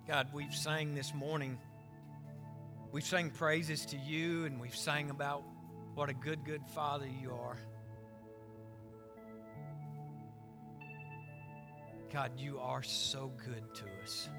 God, 0.09 0.29
we've 0.33 0.55
sang 0.55 0.95
this 0.95 1.13
morning. 1.13 1.59
We've 2.93 3.05
sang 3.05 3.29
praises 3.29 3.85
to 3.85 3.99
you, 3.99 4.47
and 4.47 4.59
we've 4.59 4.75
sang 4.75 5.11
about 5.11 5.43
what 5.95 6.09
a 6.09 6.15
good, 6.15 6.47
good 6.47 6.63
Father 6.75 7.07
you 7.07 7.31
are. 7.33 7.59
God, 12.11 12.33
you 12.39 12.59
are 12.59 12.83
so 12.83 13.31
good 13.45 13.63
to 13.75 13.85
us. 14.03 14.31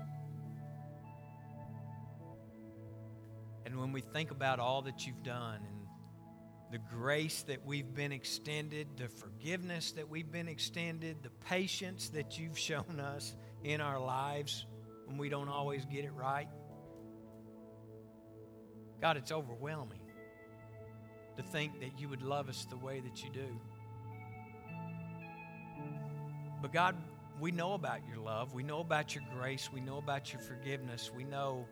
And 3.67 3.79
when 3.79 3.91
we 3.91 4.01
think 4.01 4.31
about 4.31 4.59
all 4.59 4.81
that 4.81 5.05
you've 5.05 5.21
done 5.21 5.61
and 5.67 6.71
the 6.71 6.83
grace 6.95 7.43
that 7.43 7.63
we've 7.63 7.93
been 7.93 8.11
extended, 8.11 8.87
the 8.97 9.07
forgiveness 9.07 9.91
that 9.91 10.09
we've 10.09 10.31
been 10.31 10.47
extended, 10.47 11.21
the 11.21 11.29
patience 11.29 12.09
that 12.09 12.39
you've 12.39 12.57
shown 12.69 12.99
us 12.99 13.35
in 13.63 13.81
our 13.81 13.99
lives 13.99 14.65
when 15.09 15.17
we 15.17 15.27
don't 15.27 15.49
always 15.49 15.85
get 15.85 16.05
it 16.05 16.13
right. 16.13 16.47
God, 19.01 19.17
it's 19.17 19.31
overwhelming 19.31 20.01
to 21.35 21.43
think 21.43 21.79
that 21.79 21.99
you 21.99 22.07
would 22.09 22.21
love 22.21 22.47
us 22.47 22.67
the 22.69 22.77
way 22.77 22.99
that 22.99 23.23
you 23.23 23.31
do. 23.31 23.59
But 26.61 26.71
God, 26.71 26.95
we 27.39 27.51
know 27.51 27.73
about 27.73 28.01
your 28.07 28.17
love. 28.17 28.53
We 28.53 28.61
know 28.61 28.81
about 28.81 29.15
your 29.15 29.23
grace. 29.35 29.69
We 29.73 29.81
know 29.81 29.97
about 29.97 30.31
your 30.31 30.41
forgiveness. 30.43 31.11
We 31.15 31.23
know 31.23 31.65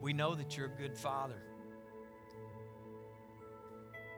we 0.00 0.12
know 0.12 0.34
that 0.34 0.56
you're 0.56 0.66
a 0.66 0.80
good 0.80 0.96
father. 0.96 1.42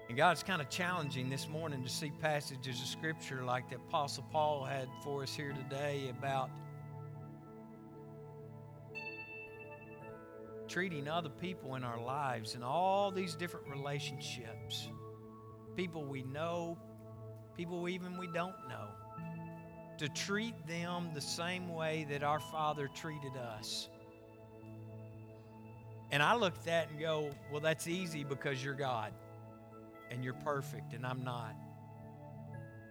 And 0.08 0.18
God, 0.18 0.32
it's 0.32 0.42
kind 0.42 0.60
of 0.60 0.68
challenging 0.68 1.30
this 1.30 1.48
morning 1.48 1.82
to 1.82 1.88
see 1.88 2.12
passages 2.20 2.78
of 2.80 2.86
Scripture 2.86 3.42
like 3.42 3.70
the 3.70 3.76
Apostle 3.76 4.24
Paul 4.30 4.62
had 4.62 4.86
for 5.02 5.22
us 5.22 5.34
here 5.34 5.52
today 5.52 6.10
about 6.10 6.50
treating 10.68 11.08
other 11.08 11.30
people 11.30 11.74
in 11.76 11.84
our 11.84 11.98
lives 11.98 12.54
and 12.54 12.62
all 12.62 13.10
these 13.10 13.34
different 13.34 13.66
relationships. 13.66 14.88
People 15.74 16.04
we 16.04 16.22
know, 16.22 16.76
people 17.56 17.88
even 17.88 18.18
we 18.18 18.26
don't 18.26 18.56
know. 18.68 18.88
To 19.98 20.08
treat 20.10 20.54
them 20.66 21.12
the 21.14 21.20
same 21.20 21.72
way 21.72 22.06
that 22.10 22.22
our 22.22 22.40
Father 22.40 22.90
treated 22.94 23.36
us. 23.36 23.88
And 26.10 26.22
I 26.22 26.34
look 26.34 26.54
at 26.56 26.64
that 26.66 26.90
and 26.90 27.00
go, 27.00 27.30
well, 27.50 27.62
that's 27.62 27.88
easy 27.88 28.22
because 28.22 28.62
you're 28.62 28.74
God 28.74 29.14
and 30.14 30.24
you're 30.24 30.32
perfect 30.32 30.94
and 30.94 31.04
I'm 31.04 31.24
not. 31.24 31.56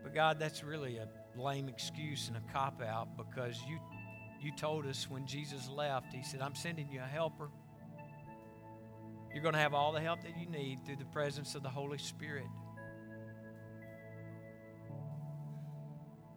But 0.03 0.13
God, 0.13 0.39
that's 0.39 0.63
really 0.63 0.97
a 0.97 1.07
lame 1.38 1.69
excuse 1.69 2.27
and 2.27 2.36
a 2.36 2.41
cop 2.51 2.81
out 2.81 3.17
because 3.17 3.57
you 3.67 3.79
you 4.41 4.51
told 4.51 4.86
us 4.86 5.09
when 5.09 5.25
Jesus 5.25 5.69
left, 5.69 6.13
he 6.13 6.21
said, 6.21 6.41
"I'm 6.41 6.53
sending 6.53 6.89
you 6.89 6.99
a 6.99 7.07
helper. 7.07 7.49
You're 9.33 9.41
going 9.41 9.53
to 9.53 9.59
have 9.59 9.73
all 9.73 9.93
the 9.93 10.01
help 10.01 10.21
that 10.23 10.38
you 10.38 10.47
need 10.47 10.86
through 10.86 10.97
the 10.97 11.05
presence 11.05 11.55
of 11.55 11.63
the 11.63 11.69
Holy 11.69 11.97
Spirit." 11.97 12.47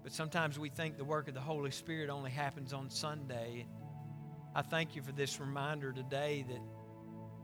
But 0.05 0.13
sometimes 0.13 0.57
we 0.57 0.69
think 0.69 0.97
the 0.97 1.05
work 1.05 1.27
of 1.27 1.35
the 1.35 1.41
Holy 1.41 1.73
Spirit 1.73 2.11
only 2.11 2.31
happens 2.31 2.73
on 2.73 2.91
Sunday. 2.91 3.67
I 4.55 4.63
thank 4.63 4.95
you 4.95 5.03
for 5.03 5.11
this 5.11 5.41
reminder 5.41 5.93
today 5.93 6.45
that 6.49 6.61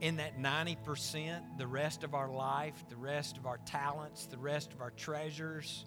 in 0.03 0.17
that 0.17 0.37
90%, 0.37 1.57
the 1.57 1.65
rest 1.65 2.03
of 2.03 2.13
our 2.13 2.29
life, 2.29 2.73
the 2.89 2.95
rest 2.97 3.37
of 3.37 3.45
our 3.45 3.57
talents, 3.59 4.25
the 4.25 4.37
rest 4.37 4.73
of 4.73 4.81
our 4.81 4.91
treasures, 4.91 5.85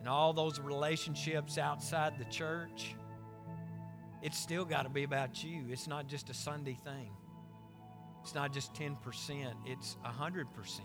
and 0.00 0.08
all 0.08 0.32
those 0.32 0.58
relationships 0.58 1.58
outside 1.58 2.18
the 2.18 2.24
church, 2.24 2.96
it's 4.20 4.36
still 4.36 4.64
got 4.64 4.82
to 4.82 4.88
be 4.88 5.04
about 5.04 5.44
you. 5.44 5.66
It's 5.68 5.86
not 5.86 6.08
just 6.08 6.28
a 6.28 6.34
Sunday 6.34 6.76
thing. 6.82 7.12
It's 8.22 8.34
not 8.34 8.52
just 8.52 8.74
10%, 8.74 8.96
it's 9.64 9.96
100%. 10.04 10.80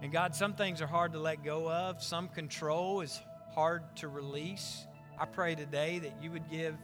And 0.00 0.10
God, 0.10 0.34
some 0.34 0.54
things 0.54 0.80
are 0.80 0.86
hard 0.86 1.12
to 1.12 1.18
let 1.18 1.44
go 1.44 1.70
of, 1.70 2.02
some 2.02 2.28
control 2.28 3.02
is 3.02 3.20
hard 3.54 3.96
to 3.96 4.08
release. 4.08 4.86
I 5.20 5.26
pray 5.26 5.54
today 5.54 5.98
that 5.98 6.22
you 6.22 6.30
would 6.30 6.50
give 6.50 6.74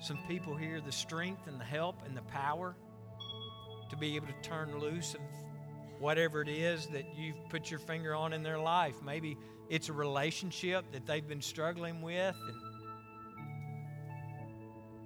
some 0.00 0.18
people 0.28 0.56
here 0.56 0.80
the 0.80 0.92
strength 0.92 1.46
and 1.46 1.60
the 1.60 1.64
help 1.64 1.96
and 2.06 2.16
the 2.16 2.22
power 2.22 2.74
to 3.90 3.96
be 3.96 4.16
able 4.16 4.26
to 4.26 4.48
turn 4.48 4.78
loose 4.78 5.14
of 5.14 5.20
whatever 5.98 6.40
it 6.40 6.48
is 6.48 6.86
that 6.88 7.04
you've 7.16 7.36
put 7.50 7.70
your 7.70 7.80
finger 7.80 8.14
on 8.14 8.32
in 8.32 8.42
their 8.42 8.58
life. 8.58 8.94
Maybe 9.04 9.36
it's 9.68 9.90
a 9.90 9.92
relationship 9.92 10.90
that 10.92 11.06
they've 11.06 11.26
been 11.26 11.42
struggling 11.42 12.00
with 12.00 12.34
and 12.48 12.56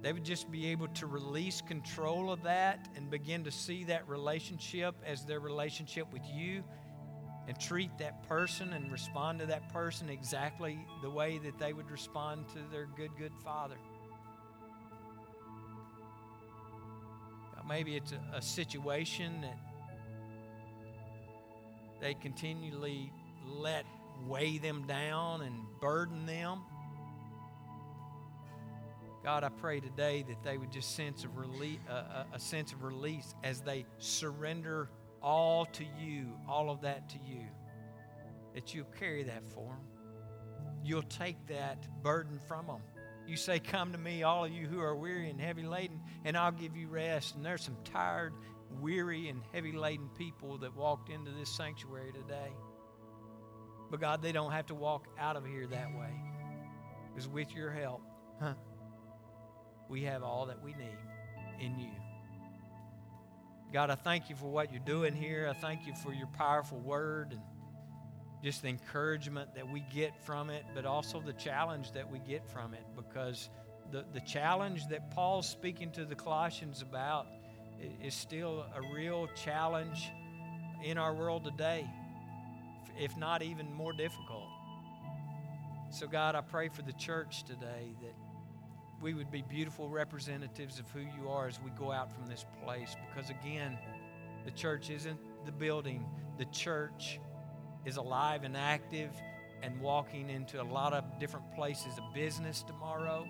they 0.01 0.13
would 0.13 0.23
just 0.23 0.51
be 0.51 0.67
able 0.67 0.87
to 0.89 1.07
release 1.07 1.61
control 1.61 2.31
of 2.31 2.43
that 2.43 2.87
and 2.95 3.09
begin 3.09 3.43
to 3.43 3.51
see 3.51 3.83
that 3.85 4.07
relationship 4.07 4.95
as 5.03 5.25
their 5.25 5.39
relationship 5.39 6.13
with 6.13 6.21
you 6.31 6.63
and 7.47 7.59
treat 7.59 7.89
that 7.97 8.27
person 8.27 8.73
and 8.73 8.91
respond 8.91 9.39
to 9.39 9.47
that 9.47 9.67
person 9.73 10.09
exactly 10.09 10.77
the 11.01 11.09
way 11.09 11.39
that 11.39 11.57
they 11.57 11.73
would 11.73 11.89
respond 11.89 12.47
to 12.49 12.59
their 12.71 12.85
good, 12.95 13.09
good 13.17 13.33
father. 13.43 13.77
Maybe 17.67 17.95
it's 17.95 18.11
a, 18.11 18.37
a 18.37 18.41
situation 18.41 19.41
that 19.41 19.57
they 22.01 22.13
continually 22.13 23.11
let 23.45 23.85
weigh 24.27 24.57
them 24.57 24.85
down 24.87 25.41
and 25.41 25.55
burden 25.81 26.25
them. 26.25 26.61
God, 29.23 29.43
I 29.43 29.49
pray 29.49 29.79
today 29.79 30.23
that 30.27 30.43
they 30.43 30.57
would 30.57 30.71
just 30.71 30.95
sense 30.95 31.23
of 31.23 31.35
relief, 31.35 31.79
a, 31.89 32.25
a 32.33 32.39
sense 32.39 32.73
of 32.73 32.83
release 32.83 33.33
as 33.43 33.61
they 33.61 33.85
surrender 33.97 34.89
all 35.21 35.65
to 35.65 35.83
you, 35.99 36.27
all 36.47 36.69
of 36.69 36.81
that 36.81 37.09
to 37.09 37.17
you. 37.27 37.45
That 38.53 38.73
you'll 38.73 38.85
carry 38.99 39.23
that 39.23 39.43
for 39.47 39.65
them. 39.65 39.79
You'll 40.83 41.01
take 41.03 41.47
that 41.47 41.87
burden 42.03 42.39
from 42.47 42.67
them. 42.67 42.81
You 43.27 43.37
say, 43.37 43.59
Come 43.59 43.91
to 43.91 43.97
me, 43.97 44.23
all 44.23 44.45
of 44.45 44.51
you 44.51 44.67
who 44.67 44.79
are 44.79 44.95
weary 44.95 45.29
and 45.29 45.39
heavy 45.39 45.63
laden, 45.63 46.01
and 46.23 46.37
I'll 46.37 46.51
give 46.51 46.75
you 46.75 46.87
rest. 46.87 47.35
And 47.35 47.45
there's 47.45 47.63
some 47.63 47.77
tired, 47.83 48.33
weary, 48.79 49.29
and 49.29 49.41
heavy 49.53 49.71
laden 49.71 50.09
people 50.17 50.57
that 50.59 50.75
walked 50.75 51.09
into 51.09 51.31
this 51.31 51.49
sanctuary 51.49 52.11
today. 52.11 52.51
But 53.89 53.99
God, 53.99 54.21
they 54.21 54.31
don't 54.31 54.51
have 54.51 54.67
to 54.67 54.75
walk 54.75 55.07
out 55.19 55.35
of 55.35 55.45
here 55.45 55.67
that 55.67 55.87
way. 55.97 56.11
Because 57.13 57.27
with 57.27 57.53
your 57.53 57.71
help, 57.71 58.01
huh, 58.39 58.53
we 59.89 60.03
have 60.03 60.23
all 60.23 60.47
that 60.47 60.61
we 60.63 60.73
need 60.73 60.97
in 61.59 61.79
you. 61.79 61.91
God, 63.71 63.89
I 63.89 63.95
thank 63.95 64.29
you 64.29 64.35
for 64.35 64.47
what 64.47 64.71
you're 64.71 64.81
doing 64.85 65.13
here. 65.13 65.47
I 65.49 65.53
thank 65.59 65.85
you 65.85 65.93
for 65.95 66.13
your 66.13 66.27
powerful 66.27 66.79
word 66.79 67.31
and 67.31 67.41
just 68.43 68.61
the 68.61 68.67
encouragement 68.69 69.53
that 69.55 69.67
we 69.67 69.83
get 69.93 70.17
from 70.25 70.49
it, 70.49 70.65
but 70.73 70.85
also 70.85 71.19
the 71.19 71.33
challenge 71.33 71.91
that 71.93 72.09
we 72.09 72.19
get 72.19 72.47
from 72.47 72.73
it. 72.73 72.85
Because 72.95 73.49
the, 73.91 74.05
the 74.13 74.21
challenge 74.21 74.87
that 74.87 75.11
Paul's 75.11 75.47
speaking 75.47 75.91
to 75.91 76.05
the 76.05 76.15
Colossians 76.15 76.81
about 76.81 77.27
is 78.03 78.13
still 78.13 78.65
a 78.75 78.93
real 78.93 79.27
challenge 79.35 80.11
in 80.83 80.97
our 80.97 81.13
world 81.13 81.43
today, 81.43 81.89
if 82.99 83.15
not 83.17 83.41
even 83.41 83.71
more 83.73 83.93
difficult. 83.93 84.47
So, 85.89 86.07
God, 86.07 86.35
I 86.35 86.41
pray 86.41 86.69
for 86.69 86.81
the 86.81 86.93
church 86.93 87.43
today 87.43 87.95
that 88.01 88.13
we 89.01 89.13
would 89.13 89.31
be 89.31 89.43
beautiful 89.43 89.89
representatives 89.89 90.79
of 90.79 90.89
who 90.91 90.99
you 90.99 91.29
are 91.29 91.47
as 91.47 91.59
we 91.61 91.69
go 91.71 91.91
out 91.91 92.11
from 92.11 92.25
this 92.27 92.45
place. 92.63 92.95
Because, 93.07 93.29
again, 93.29 93.77
the 94.45 94.51
church 94.51 94.89
isn't 94.89 95.19
the 95.45 95.51
building, 95.51 96.05
the 96.37 96.45
church 96.45 97.19
is 97.85 97.97
alive 97.97 98.43
and 98.43 98.57
active 98.57 99.11
and 99.61 99.79
walking 99.79 100.29
into 100.29 100.61
a 100.61 100.63
lot 100.63 100.93
of 100.93 101.03
different 101.19 101.53
places 101.55 101.97
of 101.97 102.13
business 102.13 102.63
tomorrow. 102.63 103.27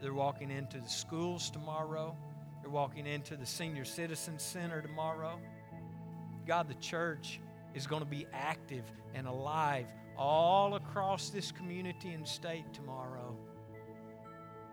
They're 0.00 0.14
walking 0.14 0.50
into 0.50 0.78
the 0.78 0.88
schools 0.88 1.50
tomorrow. 1.50 2.16
They're 2.62 2.70
walking 2.70 3.06
into 3.06 3.36
the 3.36 3.46
Senior 3.46 3.84
Citizen 3.84 4.38
Center 4.38 4.82
tomorrow. 4.82 5.38
God, 6.46 6.68
the 6.68 6.74
church 6.74 7.40
is 7.74 7.86
going 7.86 8.02
to 8.02 8.08
be 8.08 8.26
active 8.32 8.84
and 9.14 9.26
alive 9.26 9.86
all 10.16 10.74
across 10.74 11.30
this 11.30 11.52
community 11.52 12.10
and 12.12 12.26
state 12.26 12.72
tomorrow. 12.72 13.36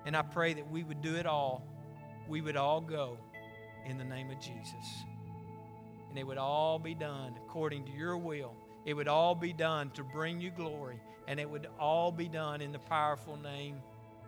And 0.06 0.16
I 0.16 0.22
pray 0.22 0.54
that 0.54 0.70
we 0.72 0.84
would 0.84 1.02
do 1.02 1.16
it 1.16 1.26
all. 1.26 1.64
We 2.28 2.42
would 2.42 2.58
all 2.58 2.82
go 2.82 3.18
in 3.86 3.98
the 3.98 4.04
name 4.04 4.30
of 4.32 4.40
Jesus. 4.40 5.04
And 6.10 6.18
it 6.18 6.26
would 6.26 6.38
all 6.38 6.80
be 6.80 6.94
done 6.94 7.36
according 7.46 7.86
to 7.86 7.92
your 7.92 8.18
will 8.18 8.54
it 8.88 8.94
would 8.94 9.10
all 9.10 9.36
be 9.36 9.52
done 9.52 9.90
to 9.92 10.04
bring 10.04 10.40
you 10.40 10.50
glory, 10.50 11.02
and 11.28 11.42
it 11.42 11.50
would 11.50 11.68
all 11.78 12.10
be 12.10 12.30
done 12.30 12.62
in 12.62 12.72
the 12.72 12.80
powerful 12.80 13.36
name 13.36 13.82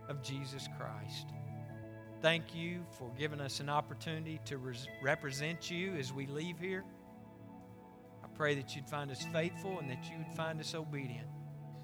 of 0.10 0.22
Jesus 0.22 0.67
Christ. 0.78 1.28
Thank 2.22 2.54
you 2.54 2.86
for 2.98 3.10
giving 3.17 3.39
us 3.39 3.62
an 3.62 3.69
opportunity 3.69 4.41
to 4.43 4.58
res- 4.58 4.86
represent 5.02 5.72
you 5.72 5.95
as 5.95 6.12
we 6.12 6.26
leave 6.28 6.60
here. 6.60 6.84
I 8.22 8.28
pray 8.36 8.54
that 8.56 8.76
you'd 8.76 8.89
find 8.89 9.10
us 9.10 9.26
faithful 9.32 9.80
and 9.80 9.89
that 9.89 10.04
you 10.12 10.17
would 10.17 10.36
find 10.36 10.60
us 10.60 10.76
obedient. 10.76 11.30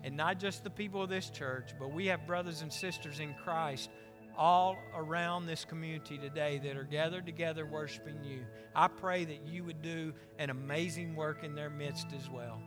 And 0.03 0.17
not 0.17 0.37
just 0.37 0.65
the 0.65 0.69
people 0.69 1.01
of 1.01 1.09
this 1.09 1.29
church, 1.29 1.71
but 1.79 1.93
we 1.93 2.07
have 2.07 2.27
brothers 2.27 2.61
and 2.61 2.73
sisters 2.73 3.21
in 3.21 3.35
Christ 3.35 3.89
all 4.37 4.77
around 4.95 5.45
this 5.45 5.65
community 5.65 6.17
today 6.17 6.59
that 6.63 6.77
are 6.77 6.83
gathered 6.83 7.25
together 7.25 7.65
worshiping 7.65 8.23
you. 8.23 8.45
I 8.75 8.87
pray 8.87 9.25
that 9.25 9.45
you 9.45 9.63
would 9.63 9.81
do 9.81 10.13
an 10.39 10.49
amazing 10.49 11.15
work 11.15 11.43
in 11.43 11.55
their 11.55 11.69
midst 11.69 12.07
as 12.13 12.29
well. 12.29 12.61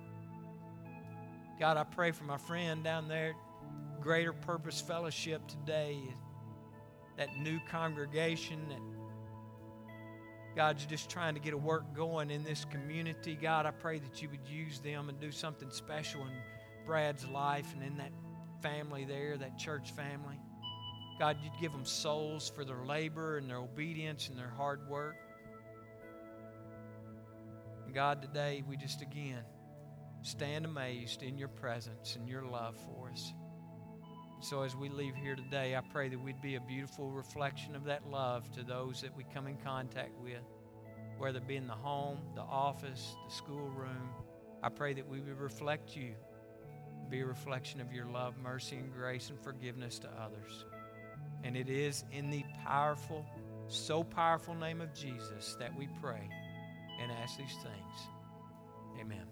God, 1.59 1.77
I 1.77 1.85
pray 1.85 2.13
for 2.13 2.25
my 2.25 2.39
friend 2.39 2.85
down 2.85 3.09
there, 3.09 3.35
Greater 4.01 4.33
Purpose 4.33 4.81
Fellowship 4.81 5.47
today. 5.49 5.99
that 7.19 7.37
new 7.37 7.59
congregation 7.69 8.61
that 8.69 8.79
God's 10.57 10.87
just 10.87 11.11
trying 11.11 11.35
to 11.35 11.41
get 11.41 11.53
a 11.53 11.59
work 11.59 11.95
going 11.95 12.31
in 12.31 12.43
this 12.45 12.65
community. 12.65 13.37
God, 13.41 13.67
I 13.67 13.71
pray 13.71 13.99
that 13.99 14.23
you 14.23 14.29
would 14.31 14.49
use 14.49 14.79
them 14.79 15.09
and 15.09 15.21
do 15.21 15.31
something 15.31 15.71
special 15.71 16.23
in 16.23 16.33
Brad's 16.87 17.27
life 17.29 17.75
and 17.75 17.83
in 17.83 17.99
that 17.99 18.13
family 18.63 19.05
there, 19.05 19.37
that 19.37 19.59
church 19.59 19.91
family. 19.93 20.41
God, 21.19 21.39
you'd 21.43 21.61
give 21.61 21.73
them 21.73 21.85
souls 21.85 22.49
for 22.55 22.65
their 22.65 22.85
labor 22.85 23.39
and 23.39 23.51
their 23.51 23.57
obedience 23.57 24.29
and 24.29 24.39
their 24.39 24.53
hard 24.57 24.89
work. 24.89 25.17
And 27.85 27.95
God, 27.95 28.23
today 28.23 28.63
we 28.69 28.77
just 28.77 29.03
again 29.03 29.43
stand 30.23 30.65
amazed 30.65 31.23
in 31.23 31.37
your 31.37 31.49
presence 31.49 32.15
and 32.15 32.29
your 32.29 32.45
love 32.45 32.77
for 32.77 33.11
us. 33.11 33.33
So 34.41 34.63
as 34.63 34.77
we 34.77 34.89
leave 34.89 35.17
here 35.17 35.35
today, 35.35 35.75
I 35.75 35.81
pray 35.81 36.09
that 36.09 36.23
we'd 36.23 36.41
be 36.41 36.55
a 36.55 36.61
beautiful 36.61 37.11
reflection 37.11 37.75
of 37.75 37.85
that 37.85 38.09
love 38.09 38.49
to 38.53 38.63
those 38.63 39.01
that 39.01 39.17
we 39.17 39.25
come 39.35 39.49
in 39.49 39.57
contact 39.57 40.17
with, 40.23 40.43
whether 41.19 41.39
it 41.39 41.49
be 41.49 41.57
in 41.57 41.67
the 41.67 41.73
home, 41.73 42.19
the 42.37 42.43
office, 42.43 43.17
the 43.29 43.35
schoolroom. 43.35 44.11
I 44.63 44.69
pray 44.69 44.95
that 44.95 45.09
we 45.09 45.19
would 45.19 45.41
reflect 45.41 45.97
you, 45.97 46.15
be 47.11 47.21
a 47.21 47.27
reflection 47.27 47.81
of 47.81 47.93
your 47.93 48.07
love, 48.07 48.35
mercy, 48.41 48.77
and 48.77 48.93
grace 48.93 49.31
and 49.31 49.41
forgiveness 49.41 49.99
to 50.01 50.09
others. 50.11 50.65
And 51.45 51.57
it 51.57 51.69
is 51.69 52.05
in 52.13 52.31
the 52.31 52.45
powerful, 52.65 53.25
so 53.69 54.03
powerful 54.03 54.55
name 54.55 54.81
of 54.81 54.93
Jesus 54.95 55.57
that 55.59 55.77
we 55.77 55.89
pray 56.01 56.29
and 57.01 57.13
ask 57.13 57.39
these 57.39 57.55
things. 57.63 58.09
Amen. 59.01 59.27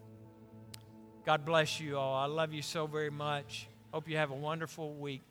God 1.25 1.45
bless 1.45 1.81
you 1.81 1.99
all. 1.99 2.15
I 2.15 2.27
love 2.27 2.53
you 2.53 2.63
so 2.63 2.87
very 2.87 3.11
much. 3.11 3.69
Hope 3.93 4.09
you 4.09 4.17
have 4.17 4.31
a 4.31 4.37
wonderful 4.37 4.95
week. 4.95 5.23